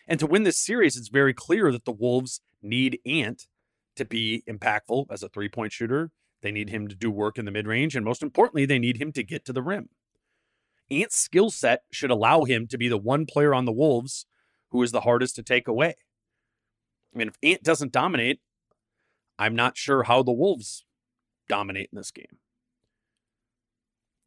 And 0.06 0.18
to 0.18 0.26
win 0.26 0.42
this 0.42 0.58
series, 0.58 0.96
it's 0.96 1.08
very 1.08 1.34
clear 1.34 1.70
that 1.70 1.84
the 1.84 1.92
Wolves 1.92 2.40
need 2.62 2.98
Ant 3.06 3.46
to 3.96 4.04
be 4.04 4.42
impactful 4.48 5.06
as 5.10 5.22
a 5.22 5.28
three 5.28 5.48
point 5.48 5.72
shooter. 5.72 6.10
They 6.40 6.50
need 6.50 6.70
him 6.70 6.88
to 6.88 6.94
do 6.94 7.10
work 7.10 7.38
in 7.38 7.44
the 7.44 7.50
mid 7.50 7.66
range. 7.66 7.94
And 7.94 8.04
most 8.04 8.22
importantly, 8.22 8.64
they 8.64 8.78
need 8.78 8.96
him 8.96 9.12
to 9.12 9.22
get 9.22 9.44
to 9.44 9.52
the 9.52 9.62
rim. 9.62 9.90
Ant's 10.90 11.16
skill 11.16 11.50
set 11.50 11.82
should 11.92 12.10
allow 12.10 12.44
him 12.44 12.66
to 12.68 12.78
be 12.78 12.88
the 12.88 12.96
one 12.96 13.26
player 13.26 13.54
on 13.54 13.66
the 13.66 13.72
Wolves 13.72 14.24
who 14.70 14.82
is 14.82 14.92
the 14.92 15.02
hardest 15.02 15.36
to 15.36 15.42
take 15.42 15.68
away. 15.68 15.96
I 17.14 17.18
mean, 17.18 17.28
if 17.28 17.36
Ant 17.42 17.62
doesn't 17.62 17.92
dominate, 17.92 18.40
I'm 19.38 19.54
not 19.54 19.76
sure 19.76 20.02
how 20.04 20.22
the 20.22 20.32
Wolves 20.32 20.84
dominate 21.48 21.90
in 21.92 21.96
this 21.96 22.10
game. 22.10 22.38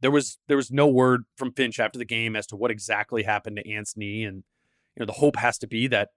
There 0.01 0.11
was 0.11 0.39
there 0.47 0.57
was 0.57 0.71
no 0.71 0.87
word 0.87 1.23
from 1.35 1.51
Finch 1.51 1.79
after 1.79 1.99
the 1.99 2.05
game 2.05 2.35
as 2.35 2.47
to 2.47 2.55
what 2.55 2.71
exactly 2.71 3.23
happened 3.23 3.57
to 3.57 3.69
Ant's 3.69 3.95
knee, 3.95 4.23
and 4.23 4.43
you 4.95 4.99
know 4.99 5.05
the 5.05 5.13
hope 5.13 5.35
has 5.35 5.57
to 5.59 5.67
be 5.67 5.87
that 5.87 6.09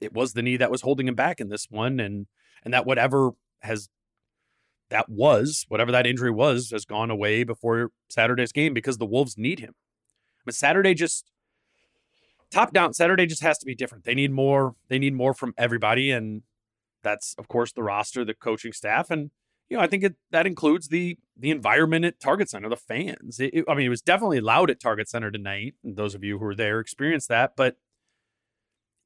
it 0.00 0.14
was 0.14 0.32
the 0.32 0.42
knee 0.42 0.56
that 0.56 0.70
was 0.70 0.82
holding 0.82 1.06
him 1.06 1.14
back 1.14 1.40
in 1.40 1.50
this 1.50 1.66
one, 1.70 2.00
and 2.00 2.26
and 2.64 2.72
that 2.72 2.86
whatever 2.86 3.32
has 3.60 3.90
that 4.88 5.08
was 5.08 5.66
whatever 5.68 5.92
that 5.92 6.06
injury 6.06 6.30
was 6.30 6.70
has 6.70 6.84
gone 6.84 7.10
away 7.10 7.44
before 7.44 7.90
Saturday's 8.08 8.52
game 8.52 8.72
because 8.72 8.98
the 8.98 9.06
Wolves 9.06 9.36
need 9.36 9.60
him. 9.60 9.74
But 10.44 10.54
Saturday 10.54 10.94
just 10.94 11.30
top 12.50 12.72
down 12.72 12.94
Saturday 12.94 13.26
just 13.26 13.42
has 13.42 13.58
to 13.58 13.66
be 13.66 13.74
different. 13.74 14.04
They 14.04 14.14
need 14.14 14.32
more. 14.32 14.74
They 14.88 14.98
need 14.98 15.14
more 15.14 15.34
from 15.34 15.52
everybody, 15.58 16.10
and 16.10 16.42
that's 17.02 17.34
of 17.38 17.48
course 17.48 17.72
the 17.72 17.82
roster, 17.82 18.24
the 18.24 18.34
coaching 18.34 18.72
staff, 18.72 19.10
and 19.10 19.30
you 19.68 19.76
know 19.76 19.82
I 19.82 19.86
think 19.86 20.04
it 20.04 20.16
that 20.30 20.46
includes 20.46 20.88
the 20.88 21.18
the 21.36 21.50
environment 21.50 22.04
at 22.04 22.20
Target 22.20 22.50
Center, 22.50 22.68
the 22.68 22.76
fans. 22.76 23.40
It, 23.40 23.54
it, 23.54 23.64
I 23.68 23.74
mean, 23.74 23.86
it 23.86 23.90
was 23.90 24.02
definitely 24.02 24.40
loud 24.40 24.70
at 24.70 24.80
Target 24.80 25.08
Center 25.08 25.30
tonight, 25.30 25.74
and 25.84 25.96
those 25.96 26.14
of 26.14 26.24
you 26.24 26.38
who 26.38 26.44
were 26.44 26.54
there 26.54 26.80
experienced 26.80 27.28
that. 27.28 27.52
But 27.56 27.76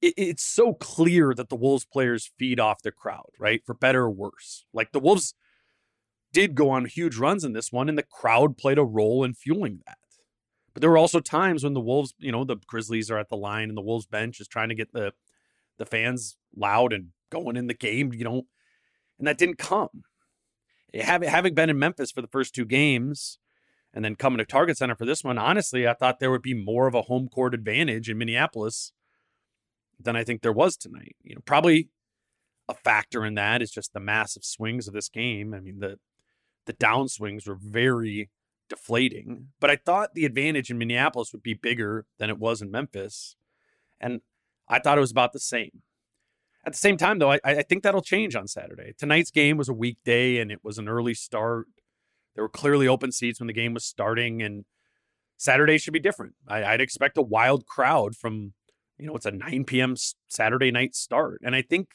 it, 0.00 0.14
it's 0.16 0.44
so 0.44 0.74
clear 0.74 1.34
that 1.34 1.48
the 1.48 1.56
Wolves 1.56 1.84
players 1.84 2.32
feed 2.38 2.60
off 2.60 2.82
the 2.82 2.92
crowd, 2.92 3.30
right, 3.38 3.62
for 3.64 3.74
better 3.74 4.02
or 4.02 4.10
worse. 4.10 4.64
Like 4.72 4.92
the 4.92 5.00
Wolves 5.00 5.34
did 6.32 6.54
go 6.54 6.70
on 6.70 6.84
huge 6.86 7.16
runs 7.16 7.44
in 7.44 7.52
this 7.52 7.72
one, 7.72 7.88
and 7.88 7.96
the 7.96 8.02
crowd 8.02 8.58
played 8.58 8.78
a 8.78 8.84
role 8.84 9.24
in 9.24 9.34
fueling 9.34 9.80
that. 9.86 9.98
But 10.74 10.80
there 10.80 10.90
were 10.90 10.98
also 10.98 11.20
times 11.20 11.62
when 11.62 11.72
the 11.72 11.80
Wolves, 11.80 12.14
you 12.18 12.32
know, 12.32 12.44
the 12.44 12.56
Grizzlies 12.66 13.10
are 13.10 13.18
at 13.18 13.28
the 13.28 13.36
line 13.36 13.68
and 13.68 13.78
the 13.78 13.82
Wolves 13.82 14.06
bench 14.06 14.40
is 14.40 14.48
trying 14.48 14.68
to 14.68 14.74
get 14.74 14.92
the 14.92 15.12
the 15.78 15.86
fans 15.86 16.36
loud 16.54 16.92
and 16.92 17.08
going 17.34 17.56
in 17.56 17.66
the 17.66 17.74
game, 17.74 18.12
you 18.12 18.24
know, 18.24 18.42
and 19.18 19.26
that 19.26 19.38
didn't 19.38 19.58
come. 19.58 20.04
Eh, 20.92 21.04
having 21.04 21.28
having 21.28 21.54
been 21.54 21.70
in 21.70 21.78
Memphis 21.78 22.10
for 22.10 22.22
the 22.22 22.28
first 22.28 22.54
two 22.54 22.64
games, 22.64 23.38
and 23.92 24.04
then 24.04 24.16
coming 24.16 24.38
to 24.38 24.44
Target 24.44 24.78
Center 24.78 24.94
for 24.94 25.04
this 25.04 25.24
one, 25.24 25.38
honestly, 25.38 25.86
I 25.86 25.94
thought 25.94 26.20
there 26.20 26.30
would 26.30 26.42
be 26.42 26.54
more 26.54 26.86
of 26.86 26.94
a 26.94 27.02
home 27.02 27.28
court 27.28 27.54
advantage 27.54 28.08
in 28.08 28.18
Minneapolis 28.18 28.92
than 30.00 30.16
I 30.16 30.24
think 30.24 30.42
there 30.42 30.52
was 30.52 30.76
tonight. 30.76 31.16
You 31.22 31.34
know, 31.34 31.42
probably 31.44 31.88
a 32.68 32.74
factor 32.74 33.24
in 33.24 33.34
that 33.34 33.62
is 33.62 33.70
just 33.70 33.92
the 33.92 34.00
massive 34.00 34.44
swings 34.44 34.88
of 34.88 34.94
this 34.94 35.08
game. 35.08 35.54
I 35.54 35.60
mean, 35.60 35.80
the 35.80 35.98
the 36.66 36.72
downswings 36.72 37.46
were 37.46 37.58
very 37.60 38.30
deflating, 38.68 39.48
but 39.60 39.70
I 39.70 39.76
thought 39.76 40.14
the 40.14 40.24
advantage 40.24 40.70
in 40.70 40.78
Minneapolis 40.78 41.32
would 41.32 41.42
be 41.42 41.54
bigger 41.54 42.06
than 42.18 42.30
it 42.30 42.38
was 42.38 42.62
in 42.62 42.70
Memphis. 42.70 43.36
And 44.00 44.22
I 44.68 44.78
thought 44.78 44.98
it 44.98 45.02
was 45.02 45.10
about 45.10 45.32
the 45.32 45.40
same. 45.40 45.82
At 46.66 46.72
the 46.72 46.78
same 46.78 46.96
time, 46.96 47.18
though, 47.18 47.32
I, 47.32 47.40
I 47.44 47.62
think 47.62 47.82
that'll 47.82 48.02
change 48.02 48.34
on 48.34 48.48
Saturday. 48.48 48.94
Tonight's 48.96 49.30
game 49.30 49.58
was 49.58 49.68
a 49.68 49.74
weekday 49.74 50.38
and 50.38 50.50
it 50.50 50.60
was 50.62 50.78
an 50.78 50.88
early 50.88 51.14
start. 51.14 51.66
There 52.34 52.44
were 52.44 52.48
clearly 52.48 52.88
open 52.88 53.12
seats 53.12 53.38
when 53.38 53.46
the 53.46 53.52
game 53.52 53.74
was 53.74 53.84
starting, 53.84 54.42
and 54.42 54.64
Saturday 55.36 55.78
should 55.78 55.92
be 55.92 56.00
different. 56.00 56.34
I, 56.48 56.64
I'd 56.64 56.80
expect 56.80 57.18
a 57.18 57.22
wild 57.22 57.66
crowd 57.66 58.16
from, 58.16 58.54
you 58.98 59.06
know, 59.06 59.14
it's 59.14 59.26
a 59.26 59.30
9 59.30 59.64
p.m. 59.64 59.94
Saturday 60.28 60.70
night 60.70 60.94
start. 60.94 61.40
And 61.44 61.54
I 61.54 61.62
think 61.62 61.88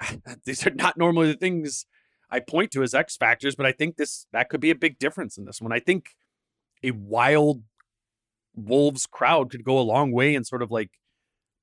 these 0.44 0.66
are 0.66 0.70
not 0.70 0.96
normally 0.96 1.28
the 1.28 1.38
things 1.38 1.86
I 2.30 2.40
point 2.40 2.70
to 2.72 2.82
as 2.82 2.94
X 2.94 3.16
factors, 3.16 3.54
but 3.56 3.66
I 3.66 3.72
think 3.72 3.96
this 3.96 4.26
that 4.32 4.48
could 4.48 4.60
be 4.60 4.70
a 4.70 4.76
big 4.76 4.98
difference 4.98 5.36
in 5.38 5.44
this 5.44 5.60
one. 5.60 5.72
I 5.72 5.80
think 5.80 6.10
a 6.82 6.90
wild 6.90 7.62
Wolves 8.54 9.06
crowd 9.06 9.50
could 9.50 9.64
go 9.64 9.78
a 9.78 9.80
long 9.80 10.12
way 10.12 10.34
in 10.34 10.44
sort 10.44 10.62
of 10.62 10.70
like 10.70 10.90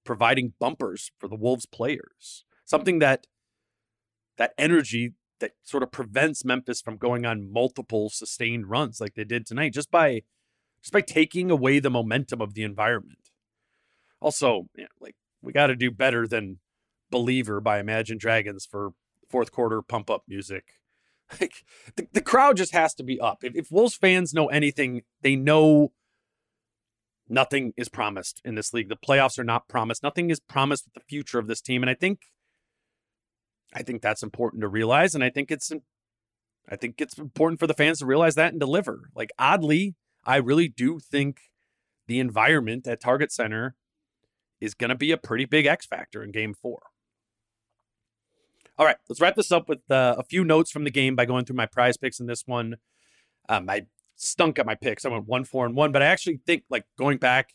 providing 0.03 0.53
bumpers 0.59 1.11
for 1.17 1.27
the 1.27 1.35
Wolves 1.35 1.65
players. 1.65 2.45
Something 2.65 2.99
that 2.99 3.27
that 4.37 4.53
energy 4.57 5.13
that 5.39 5.51
sort 5.63 5.83
of 5.83 5.91
prevents 5.91 6.45
Memphis 6.45 6.81
from 6.81 6.97
going 6.97 7.25
on 7.25 7.51
multiple 7.51 8.09
sustained 8.09 8.69
runs 8.69 9.01
like 9.01 9.15
they 9.15 9.23
did 9.23 9.45
tonight 9.45 9.73
just 9.73 9.91
by 9.91 10.21
just 10.81 10.93
by 10.93 11.01
taking 11.01 11.51
away 11.51 11.79
the 11.79 11.89
momentum 11.89 12.41
of 12.41 12.53
the 12.53 12.63
environment. 12.63 13.29
Also, 14.19 14.67
like 14.99 15.15
we 15.41 15.51
got 15.51 15.67
to 15.67 15.75
do 15.75 15.91
better 15.91 16.27
than 16.27 16.59
Believer 17.09 17.59
by 17.59 17.79
Imagine 17.79 18.17
Dragons 18.17 18.65
for 18.65 18.91
fourth 19.29 19.51
quarter 19.51 19.81
pump 19.81 20.09
up 20.09 20.23
music. 20.27 20.65
Like 21.39 21.63
the, 21.95 22.09
the 22.11 22.21
crowd 22.21 22.57
just 22.57 22.73
has 22.73 22.93
to 22.95 23.03
be 23.03 23.17
up. 23.17 23.37
If, 23.41 23.55
if 23.55 23.71
Wolves 23.71 23.95
fans 23.95 24.33
know 24.33 24.47
anything, 24.47 25.03
they 25.21 25.37
know 25.37 25.93
nothing 27.31 27.73
is 27.77 27.89
promised 27.89 28.41
in 28.43 28.55
this 28.55 28.73
league. 28.73 28.89
The 28.89 28.95
playoffs 28.95 29.39
are 29.39 29.43
not 29.43 29.67
promised. 29.67 30.03
Nothing 30.03 30.29
is 30.29 30.39
promised 30.39 30.85
with 30.85 30.93
the 30.93 31.07
future 31.07 31.39
of 31.39 31.47
this 31.47 31.61
team. 31.61 31.81
And 31.81 31.89
I 31.89 31.93
think 31.93 32.19
I 33.73 33.83
think 33.83 34.01
that's 34.01 34.21
important 34.21 34.61
to 34.61 34.67
realize. 34.67 35.15
And 35.15 35.23
I 35.23 35.29
think 35.29 35.49
it's 35.49 35.71
I 36.69 36.75
think 36.75 37.01
it's 37.01 37.17
important 37.17 37.59
for 37.59 37.67
the 37.67 37.73
fans 37.73 37.99
to 37.99 38.05
realize 38.05 38.35
that 38.35 38.51
and 38.51 38.59
deliver. 38.59 39.09
Like 39.15 39.31
oddly, 39.39 39.95
I 40.25 40.35
really 40.35 40.67
do 40.67 40.99
think 40.99 41.39
the 42.07 42.19
environment 42.19 42.85
at 42.85 43.01
Target 43.01 43.31
Center 43.31 43.75
is 44.59 44.73
going 44.73 44.89
to 44.89 44.95
be 44.95 45.11
a 45.11 45.17
pretty 45.17 45.45
big 45.45 45.65
X 45.65 45.85
factor 45.85 46.21
in 46.21 46.31
game 46.31 46.53
four. 46.53 46.81
All 48.77 48.85
right, 48.85 48.97
let's 49.09 49.21
wrap 49.21 49.35
this 49.35 49.51
up 49.51 49.69
with 49.69 49.89
uh, 49.89 50.15
a 50.17 50.23
few 50.23 50.43
notes 50.43 50.71
from 50.71 50.83
the 50.83 50.91
game 50.91 51.15
by 51.15 51.25
going 51.25 51.45
through 51.45 51.55
my 51.55 51.67
PrizePicks 51.67 52.19
in 52.19 52.25
this 52.25 52.43
one. 52.45 52.75
Um, 53.47 53.69
I 53.69 53.85
stunk 54.21 54.59
at 54.59 54.65
my 54.65 54.75
picks. 54.75 55.05
I 55.05 55.09
went 55.09 55.27
one, 55.27 55.43
four, 55.43 55.65
and 55.65 55.75
one, 55.75 55.91
but 55.91 56.01
I 56.01 56.05
actually 56.05 56.39
think 56.45 56.63
like 56.69 56.85
going 56.97 57.17
back, 57.17 57.53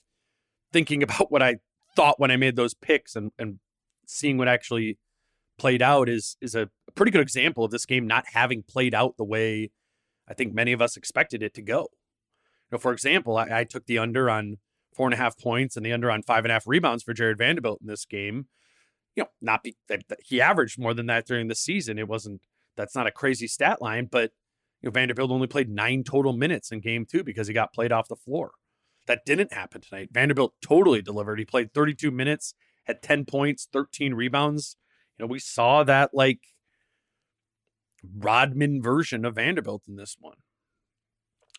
thinking 0.73 1.03
about 1.03 1.31
what 1.31 1.43
I 1.43 1.57
thought 1.95 2.21
when 2.21 2.31
I 2.31 2.37
made 2.37 2.57
those 2.57 2.75
picks 2.75 3.17
and, 3.17 3.33
and 3.39 3.59
seeing 4.07 4.39
what 4.39 4.49
actually 4.49 4.99
played 5.59 5.81
out 5.81 6.09
is 6.09 6.37
is 6.43 6.55
a 6.55 6.69
pretty 6.95 7.11
good 7.11 7.23
example 7.23 7.65
of 7.65 7.71
this 7.71 7.87
game 7.87 8.07
not 8.07 8.25
having 8.33 8.63
played 8.63 8.95
out 8.95 9.17
the 9.17 9.25
way 9.25 9.71
I 10.29 10.35
think 10.35 10.53
many 10.53 10.73
of 10.73 10.83
us 10.83 10.97
expected 10.97 11.43
it 11.43 11.55
to 11.55 11.63
go. 11.63 11.89
You 12.71 12.73
know, 12.73 12.79
for 12.79 12.93
example, 12.93 13.37
I, 13.37 13.61
I 13.61 13.65
took 13.65 13.87
the 13.87 13.99
under 13.99 14.29
on 14.29 14.59
four 14.95 15.07
and 15.07 15.15
a 15.15 15.19
half 15.19 15.39
points 15.39 15.77
and 15.77 15.87
the 15.87 15.93
under 15.93 16.11
on 16.11 16.23
five 16.23 16.45
and 16.45 16.51
a 16.51 16.55
half 16.55 16.67
rebounds 16.67 17.03
for 17.03 17.15
Jarred 17.15 17.39
Vanderbilt 17.39 17.81
in 17.81 17.87
this 17.87 18.05
game 18.05 18.47
you 19.17 19.23
know, 19.23 19.29
not 19.41 19.63
be 19.63 19.77
he 20.23 20.41
averaged 20.41 20.79
more 20.79 20.95
than 20.95 21.07
that 21.07 21.27
during 21.27 21.49
the 21.49 21.55
season. 21.55 21.99
It 21.99 22.07
wasn't 22.07 22.43
that's 22.77 22.95
not 22.95 23.07
a 23.07 23.11
crazy 23.11 23.49
stat 23.49 23.81
line, 23.81 24.09
but 24.11 24.33
you 24.83 24.89
know, 24.89 24.93
Vanderbilt 24.93 25.31
only 25.31 25.47
played 25.47 25.69
nine 25.69 26.05
total 26.05 26.33
minutes 26.33 26.71
in 26.71 26.81
game 26.81 27.07
two 27.07 27.25
because 27.25 27.49
he 27.49 27.55
got 27.55 27.73
played 27.73 27.93
off 27.93 28.09
the 28.09 28.17
floor. 28.17 28.53
That 29.07 29.25
didn't 29.25 29.53
happen 29.53 29.81
tonight. 29.81 30.11
Vanderbilt 30.13 30.55
totally 30.61 31.01
delivered. 31.01 31.39
He 31.39 31.45
played 31.45 31.73
32 31.73 32.11
minutes, 32.11 32.55
had 32.85 33.03
10 33.03 33.25
points, 33.25 33.69
13 33.73 34.15
rebounds. 34.15 34.77
You 35.17 35.25
know, 35.25 35.31
we 35.31 35.39
saw 35.39 35.85
that 35.85 36.11
like 36.13 36.41
Rodman 38.17 38.83
version 38.83 39.25
of 39.25 39.37
Vanderbilt 39.37 39.83
in 39.89 39.97
this 39.97 40.17
one. 40.19 40.37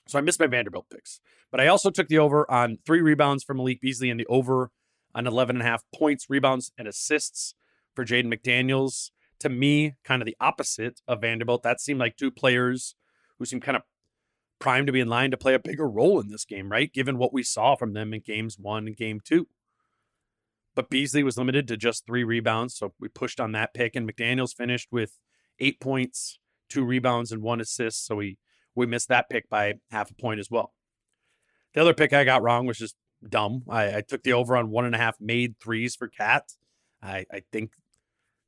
So 0.08 0.18
I 0.18 0.22
missed 0.22 0.40
my 0.40 0.48
Vanderbilt 0.48 0.88
picks. 0.90 1.20
But 1.52 1.62
I 1.62 1.68
also 1.68 1.90
took 1.90 2.08
the 2.08 2.20
over 2.20 2.50
on 2.52 2.78
three 2.86 3.02
rebounds 3.02 3.44
from 3.44 3.58
Malik 3.58 3.82
Beasley 3.82 4.10
and 4.10 4.20
the 4.20 4.26
over 4.28 4.72
on 5.16 5.28
11 5.28 5.58
and 5.58 5.64
a 5.64 5.70
half 5.70 5.84
points, 5.96 6.30
rebounds, 6.30 6.72
and 6.78 6.88
assists 6.88 7.56
for 7.96 8.06
Jaden 8.06 8.34
McDaniels. 8.34 9.12
To 9.40 9.50
me, 9.50 9.96
kind 10.04 10.22
of 10.22 10.26
the 10.26 10.38
opposite 10.40 11.02
of 11.08 11.22
Vanderbilt. 11.22 11.64
That 11.64 11.80
seemed 11.80 12.00
like 12.00 12.18
two 12.18 12.32
players 12.32 12.96
who 13.38 13.46
seemed 13.46 13.62
kind 13.62 13.78
of 13.78 13.84
primed 14.60 14.88
to 14.88 14.94
be 14.94 15.00
in 15.00 15.08
line 15.08 15.32
to 15.32 15.38
play 15.38 15.54
a 15.54 15.60
bigger 15.60 15.88
role 15.88 16.20
in 16.20 16.30
this 16.30 16.46
game, 16.46 16.72
right? 16.72 16.92
Given 16.92 17.18
what 17.18 17.34
we 17.34 17.44
saw 17.44 17.76
from 17.76 17.94
them 17.94 18.14
in 18.14 18.22
games 18.22 18.58
one 18.60 18.88
and 18.88 18.98
game 18.98 19.20
two. 19.24 19.48
But 20.76 20.90
Beasley 20.90 21.24
was 21.24 21.38
limited 21.38 21.68
to 21.68 21.78
just 21.78 22.06
three 22.06 22.24
rebounds, 22.24 22.76
so 22.76 22.94
we 23.00 23.08
pushed 23.08 23.40
on 23.40 23.52
that 23.54 23.74
pick, 23.74 23.96
and 23.96 24.08
McDaniels 24.08 24.56
finished 24.56 24.90
with 24.92 25.18
eight 25.60 25.80
points, 25.80 26.40
two 26.70 26.84
rebounds, 26.84 27.32
and 27.32 27.42
one 27.42 27.60
assist. 27.60 28.06
So 28.06 28.16
we 28.16 28.38
we 28.76 28.86
missed 28.86 29.10
that 29.10 29.30
pick 29.30 29.50
by 29.50 29.76
half 29.90 30.12
a 30.12 30.16
point 30.16 30.40
as 30.40 30.52
well. 30.52 30.74
The 31.74 31.82
other 31.82 31.96
pick 31.96 32.14
I 32.14 32.24
got 32.24 32.44
wrong 32.44 32.68
was 32.68 32.78
just 32.78 32.96
dumb. 33.28 33.64
I, 33.68 33.98
I 33.98 34.02
took 34.02 34.24
the 34.24 34.34
over 34.34 34.56
on 34.56 34.70
one 34.70 34.86
and 34.86 34.94
a 34.94 35.00
half 35.00 35.16
made 35.20 35.56
threes 35.60 35.96
for 35.96 36.08
KAT. 36.08 36.44
I, 37.02 37.26
I 37.32 37.42
think 37.52 37.72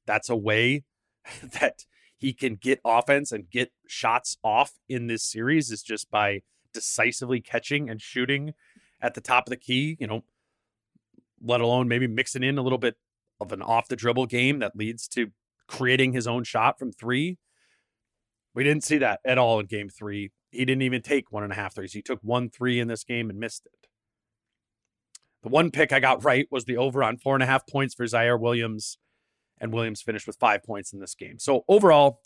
that's 0.05 0.29
a 0.29 0.35
way 0.35 0.83
that 1.59 1.85
he 2.19 2.33
can 2.33 2.55
get 2.55 2.81
offense 2.83 3.31
and 3.31 3.49
get 3.49 3.71
shots 3.87 4.37
off 4.43 4.73
in 4.89 5.07
this 5.07 5.23
series 5.23 5.71
is 5.71 5.81
just 5.81 6.11
by 6.11 6.41
decisively 6.73 7.39
catching 7.39 7.89
and 7.89 8.01
shooting 8.01 8.53
at 9.01 9.13
the 9.13 9.21
top 9.21 9.47
of 9.47 9.51
the 9.51 9.57
key, 9.57 9.95
you 9.99 10.05
know, 10.05 10.23
let 11.41 11.61
alone 11.61 11.87
maybe 11.87 12.07
mixing 12.07 12.43
in 12.43 12.57
a 12.57 12.61
little 12.61 12.77
bit 12.77 12.97
of 13.39 13.53
an 13.53 13.61
off 13.61 13.87
the 13.87 13.95
dribble 13.95 14.25
game 14.25 14.59
that 14.59 14.75
leads 14.75 15.07
to 15.07 15.31
creating 15.67 16.11
his 16.11 16.27
own 16.27 16.43
shot 16.43 16.77
from 16.77 16.91
three. 16.91 17.37
We 18.53 18.65
didn't 18.65 18.83
see 18.83 18.97
that 18.97 19.21
at 19.23 19.37
all 19.37 19.61
in 19.61 19.67
game 19.67 19.87
three. 19.87 20.31
He 20.51 20.65
didn't 20.65 20.81
even 20.81 21.01
take 21.01 21.31
one 21.31 21.43
and 21.43 21.53
a 21.53 21.55
half 21.55 21.75
threes. 21.75 21.93
He 21.93 22.01
took 22.01 22.19
one 22.21 22.49
three 22.49 22.81
in 22.81 22.89
this 22.89 23.05
game 23.05 23.29
and 23.29 23.39
missed 23.39 23.65
it. 23.65 23.87
The 25.41 25.49
one 25.49 25.71
pick 25.71 25.93
I 25.93 26.01
got 26.01 26.25
right 26.25 26.47
was 26.51 26.65
the 26.65 26.75
over 26.75 27.01
on 27.01 27.17
four 27.17 27.35
and 27.35 27.43
a 27.43 27.45
half 27.45 27.65
points 27.65 27.93
for 27.93 28.03
Ziaire 28.05 28.39
Williams 28.39 28.97
and 29.59 29.73
Williams 29.73 30.01
finished 30.01 30.27
with 30.27 30.37
five 30.37 30.63
points 30.63 30.93
in 30.93 30.99
this 30.99 31.15
game. 31.15 31.39
So 31.39 31.63
overall, 31.67 32.21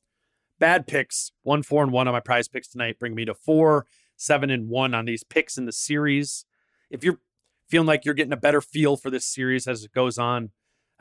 bad 0.60 0.88
picks. 0.88 1.32
One, 1.42 1.64
four, 1.64 1.84
and 1.84 1.92
one 1.92 2.08
on 2.08 2.14
my 2.14 2.20
PrizePicks 2.20 2.72
tonight 2.72 3.00
bring 3.00 3.16
me 3.16 3.26
to 3.26 3.34
four, 3.34 3.86
seven, 4.16 4.50
and 4.50 4.70
one 4.70 4.94
on 4.94 5.06
these 5.06 5.24
picks 5.24 5.58
in 5.58 5.66
the 5.66 5.72
series. 5.72 6.46
If 6.90 7.04
you're 7.04 7.20
feeling 7.70 7.88
like 7.88 8.06
you're 8.06 8.14
getting 8.14 8.34
a 8.34 8.38
better 8.38 8.62
feel 8.62 8.96
for 8.96 9.10
this 9.10 9.26
series 9.26 9.68
as 9.68 9.84
it 9.84 9.94
goes 9.94 10.18
on, 10.18 10.52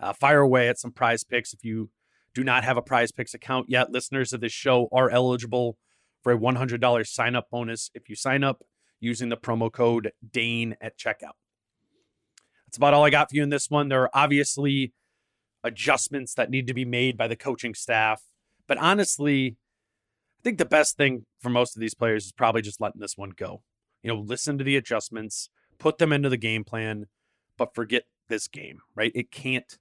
uh, 0.01 0.13
fire 0.13 0.41
away 0.41 0.69
at 0.69 0.79
some 0.79 0.91
PrizePicks. 0.91 1.53
If 1.53 1.65
you 1.65 1.91
do 2.35 2.43
not 2.43 2.65
have 2.65 2.77
a 2.77 2.83
PrizePicks 2.83 3.35
account 3.35 3.67
yet, 3.69 3.93
listeners 3.93 4.33
of 4.33 4.41
this 4.41 4.53
show 4.53 4.89
are 4.91 5.11
eligible 5.11 5.77
for 6.23 6.33
a 6.33 6.39
$100 6.39 7.07
sign 7.07 7.37
up 7.37 7.51
bonus 7.51 7.91
if 7.95 8.09
you 8.09 8.17
sign 8.17 8.43
up 8.43 8.65
using 9.01 9.29
the 9.29 9.37
promo 9.37 9.71
code 9.71 10.13
DANE 10.29 10.77
at 10.81 10.99
checkout. 10.99 11.37
That's 12.67 12.77
about 12.77 12.95
all 12.95 13.05
I 13.05 13.11
got 13.11 13.31
for 13.31 13.37
you 13.37 13.43
in 13.43 13.51
this 13.51 13.69
one. 13.69 13.89
There 13.89 14.03
are 14.03 14.11
obviously 14.15 14.95
adjustments 15.65 16.35
that 16.35 16.51
need 16.51 16.67
to 16.67 16.75
be 16.75 16.85
made 16.85 17.17
by 17.17 17.29
the 17.29 17.37
coaching 17.37 17.75
staff. 17.75 18.23
But 18.67 18.79
honestly, 18.79 19.57
I 20.41 20.43
think 20.43 20.59
the 20.59 20.65
best 20.65 20.97
thing 20.97 21.27
for 21.41 21.51
most 21.51 21.77
of 21.77 21.81
these 21.81 21.95
players 21.95 22.27
is 22.27 22.33
probably 22.33 22.63
just 22.63 22.81
letting 22.81 23.01
this 23.01 23.17
one 23.17 23.31
go. 23.31 23.63
You 24.03 24.13
know, 24.13 24.21
listen 24.21 24.59
to 24.59 24.65
the 24.65 24.77
adjustments, 24.77 25.49
put 25.79 25.99
them 25.99 26.13
into 26.13 26.29
the 26.29 26.37
game 26.37 26.65
plan, 26.65 27.07
but 27.57 27.75
forget 27.75 28.05
this 28.29 28.49
game, 28.49 28.81
right? 28.95 29.13
It 29.15 29.31
can't 29.31 29.79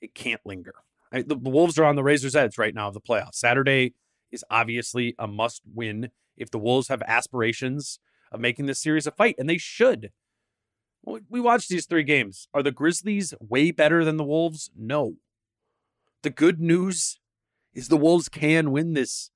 it 0.00 0.14
can't 0.14 0.40
linger. 0.44 0.74
The, 1.12 1.22
the 1.24 1.50
Wolves 1.50 1.78
are 1.78 1.84
on 1.84 1.96
the 1.96 2.02
razor's 2.02 2.34
edge 2.34 2.58
right 2.58 2.74
now 2.74 2.88
of 2.88 2.94
the 2.94 3.00
playoffs. 3.00 3.34
Saturday 3.34 3.94
is 4.30 4.44
obviously 4.50 5.14
a 5.18 5.26
must 5.26 5.62
win 5.72 6.10
if 6.36 6.50
the 6.50 6.58
Wolves 6.58 6.88
have 6.88 7.02
aspirations 7.02 7.98
of 8.32 8.40
making 8.40 8.66
this 8.66 8.80
series 8.80 9.06
a 9.06 9.10
fight, 9.10 9.36
and 9.38 9.48
they 9.48 9.58
should. 9.58 10.10
We 11.04 11.40
watched 11.40 11.68
these 11.68 11.86
three 11.86 12.04
games. 12.04 12.46
Are 12.54 12.62
the 12.62 12.70
Grizzlies 12.70 13.34
way 13.40 13.70
better 13.72 14.04
than 14.04 14.16
the 14.16 14.24
Wolves? 14.24 14.70
No. 14.76 15.16
The 16.22 16.30
good 16.30 16.60
news 16.60 17.18
is 17.74 17.88
the 17.88 17.96
Wolves 17.96 18.28
can 18.28 18.70
win 18.70 18.94
this 18.94 19.30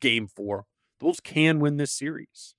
game 0.00 0.28
four. 0.28 0.66
The 1.00 1.06
Wolves 1.06 1.20
can 1.20 1.58
win 1.58 1.76
this 1.76 1.92
series. 1.92 2.54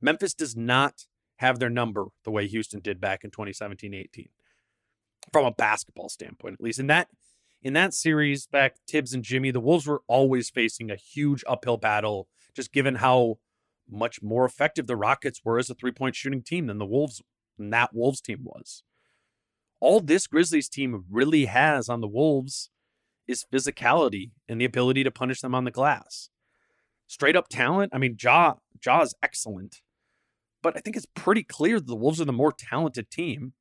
Memphis 0.00 0.34
does 0.34 0.56
not 0.56 1.06
have 1.36 1.58
their 1.58 1.70
number 1.70 2.06
the 2.24 2.30
way 2.30 2.46
Houston 2.46 2.80
did 2.80 3.00
back 3.00 3.22
in 3.22 3.30
2017 3.30 3.94
18 3.94 4.28
from 5.32 5.44
a 5.44 5.50
basketball 5.50 6.08
standpoint, 6.08 6.54
at 6.54 6.60
least. 6.60 6.78
In 6.78 6.86
that 6.88 7.08
in 7.62 7.72
that 7.72 7.94
series 7.94 8.46
back, 8.46 8.76
Thibs 8.88 9.12
and 9.12 9.22
Jimmy, 9.22 9.50
the 9.50 9.60
Wolves 9.60 9.86
were 9.86 10.02
always 10.06 10.50
facing 10.50 10.90
a 10.90 10.96
huge 10.96 11.42
uphill 11.46 11.76
battle, 11.76 12.28
just 12.54 12.72
given 12.72 12.96
how 12.96 13.38
much 13.88 14.22
more 14.22 14.44
effective 14.44 14.86
the 14.86 14.96
Rockets 14.96 15.40
were 15.44 15.58
as 15.58 15.70
a 15.70 15.74
three 15.74 15.92
point 15.92 16.16
shooting 16.16 16.42
team 16.42 16.66
than 16.66 16.78
the 16.78 16.86
Wolves 16.86 17.22
than 17.58 17.70
that 17.70 17.94
Wolves 17.94 18.20
team 18.20 18.40
was. 18.42 18.82
All 19.80 20.00
this 20.00 20.26
Grizzlies 20.26 20.68
team 20.68 21.04
really 21.10 21.46
has 21.46 21.88
on 21.88 22.00
the 22.00 22.08
Wolves 22.08 22.70
is 23.26 23.44
physicality 23.52 24.30
and 24.48 24.60
the 24.60 24.64
ability 24.64 25.04
to 25.04 25.10
punish 25.10 25.40
them 25.40 25.54
on 25.54 25.64
the 25.64 25.70
glass. 25.70 26.30
Straight 27.06 27.36
up 27.36 27.48
talent, 27.48 27.92
I 27.94 27.98
mean, 27.98 28.16
Jaw 28.16 28.54
Ja 28.84 29.02
is 29.02 29.14
excellent, 29.22 29.82
but 30.62 30.76
I 30.76 30.80
think 30.80 30.96
it's 30.96 31.06
pretty 31.14 31.42
clear 31.42 31.78
that 31.78 31.86
the 31.86 31.94
Wolves 31.94 32.20
are 32.20 32.24
the 32.24 32.32
more 32.32 32.52
talented 32.52 33.10
team. 33.10 33.52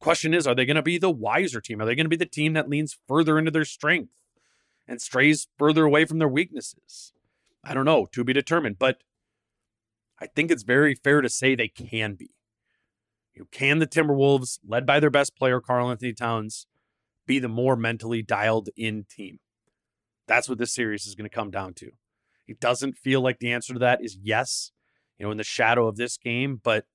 Question 0.00 0.34
is, 0.34 0.46
are 0.46 0.54
they 0.54 0.66
going 0.66 0.76
to 0.76 0.82
be 0.82 0.98
the 0.98 1.10
wiser 1.10 1.60
team? 1.60 1.80
Are 1.80 1.86
they 1.86 1.94
going 1.94 2.04
to 2.04 2.10
be 2.10 2.16
the 2.16 2.26
team 2.26 2.52
that 2.52 2.68
leans 2.68 2.98
further 3.08 3.38
into 3.38 3.50
their 3.50 3.64
strength 3.64 4.12
and 4.86 5.00
strays 5.00 5.48
further 5.56 5.84
away 5.84 6.04
from 6.04 6.18
their 6.18 6.28
weaknesses? 6.28 7.12
I 7.62 7.72
don't 7.72 7.86
know, 7.86 8.06
to 8.12 8.24
be 8.24 8.34
determined, 8.34 8.78
but 8.78 9.02
I 10.20 10.26
think 10.26 10.50
it's 10.50 10.62
very 10.62 10.94
fair 10.94 11.22
to 11.22 11.28
say 11.30 11.54
they 11.54 11.68
can 11.68 12.14
be. 12.14 12.33
You 13.34 13.42
know, 13.42 13.48
can 13.50 13.80
the 13.80 13.86
Timberwolves, 13.86 14.58
led 14.66 14.86
by 14.86 15.00
their 15.00 15.10
best 15.10 15.36
player, 15.36 15.60
Karl-Anthony 15.60 16.12
Towns, 16.12 16.66
be 17.26 17.38
the 17.38 17.48
more 17.48 17.76
mentally 17.76 18.22
dialed 18.22 18.68
in 18.76 19.06
team? 19.10 19.40
That's 20.26 20.48
what 20.48 20.58
this 20.58 20.72
series 20.72 21.06
is 21.06 21.14
going 21.14 21.28
to 21.28 21.34
come 21.34 21.50
down 21.50 21.74
to. 21.74 21.90
It 22.46 22.60
doesn't 22.60 22.96
feel 22.96 23.20
like 23.20 23.38
the 23.38 23.52
answer 23.52 23.72
to 23.72 23.78
that 23.80 24.02
is 24.02 24.16
yes, 24.22 24.70
you 25.18 25.26
know, 25.26 25.32
in 25.32 25.38
the 25.38 25.44
shadow 25.44 25.88
of 25.88 25.96
this 25.96 26.16
game, 26.16 26.60
but 26.62 26.86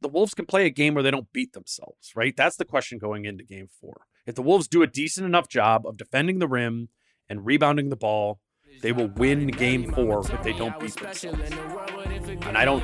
the 0.00 0.08
Wolves 0.08 0.34
can 0.34 0.44
play 0.44 0.66
a 0.66 0.70
game 0.70 0.94
where 0.94 1.02
they 1.02 1.10
don't 1.10 1.32
beat 1.32 1.54
themselves, 1.54 2.12
right? 2.14 2.36
That's 2.36 2.56
the 2.56 2.64
question 2.64 2.98
going 2.98 3.24
into 3.24 3.42
game 3.42 3.68
four. 3.80 4.02
If 4.26 4.34
the 4.34 4.42
Wolves 4.42 4.68
do 4.68 4.82
a 4.82 4.86
decent 4.86 5.26
enough 5.26 5.48
job 5.48 5.86
of 5.86 5.96
defending 5.96 6.38
the 6.38 6.48
rim 6.48 6.88
and 7.28 7.46
rebounding 7.46 7.88
the 7.88 7.96
ball, 7.96 8.40
they 8.82 8.92
will 8.92 9.08
win 9.08 9.46
game 9.46 9.92
four 9.92 10.20
if 10.20 10.42
they 10.42 10.52
don't 10.52 10.78
beat 10.78 10.94
themselves. 10.96 11.40
And 12.42 12.58
I 12.58 12.64
don't 12.64 12.82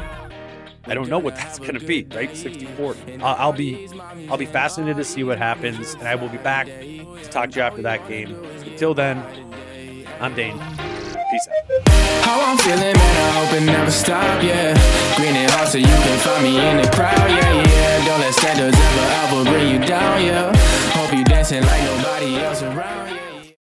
I 0.86 0.94
don't 0.94 1.08
know 1.08 1.18
what 1.18 1.36
that's 1.36 1.58
going 1.58 1.78
to 1.78 1.84
be, 1.84 2.06
right? 2.14 2.34
64. 2.34 2.96
I'll, 3.22 3.52
be 3.52 3.88
I'll 4.30 4.38
be 4.38 4.46
fascinated 4.46 4.96
to 4.96 5.04
see 5.04 5.24
what 5.24 5.38
happens, 5.38 5.94
and 5.94 6.08
I 6.08 6.14
will 6.14 6.28
be 6.28 6.38
back 6.38 6.66
to 6.66 7.28
talk 7.30 7.50
to 7.50 7.56
you 7.56 7.62
after 7.62 7.82
that 7.82 8.06
game. 8.08 8.34
Until 8.64 8.94
then, 8.94 9.22
I'm 10.20 10.34
Dane. 10.34 10.58
Peace 10.58 11.48
out. 11.48 11.88
How 12.24 12.40
I'm 12.40 12.58
feeling, 12.58 12.80
man, 12.80 12.96
I 12.96 13.44
hope 13.44 13.60
it 13.60 13.64
never 13.64 13.90
stop, 13.90 14.42
yeah. 14.42 14.74
Green 15.16 15.36
and 15.36 15.68
so 15.68 15.78
you 15.78 15.84
can 15.84 16.18
find 16.20 16.42
me 16.42 16.58
in 16.58 16.76
the 16.78 16.90
crowd, 16.90 17.16
yeah, 17.30 17.62
yeah. 17.62 18.04
Don't 18.06 18.20
let 18.20 18.34
standards 18.34 18.76
ever, 18.76 19.36
ever 19.36 19.50
bring 19.50 19.68
you 19.70 19.86
down, 19.86 20.24
yeah. 20.24 20.56
Hope 20.92 21.12
you 21.12 21.24
dancing 21.24 21.62
like 21.62 21.82
nobody 21.84 22.36
else 22.36 22.62
around, 22.62 23.10
yeah. 23.10 23.29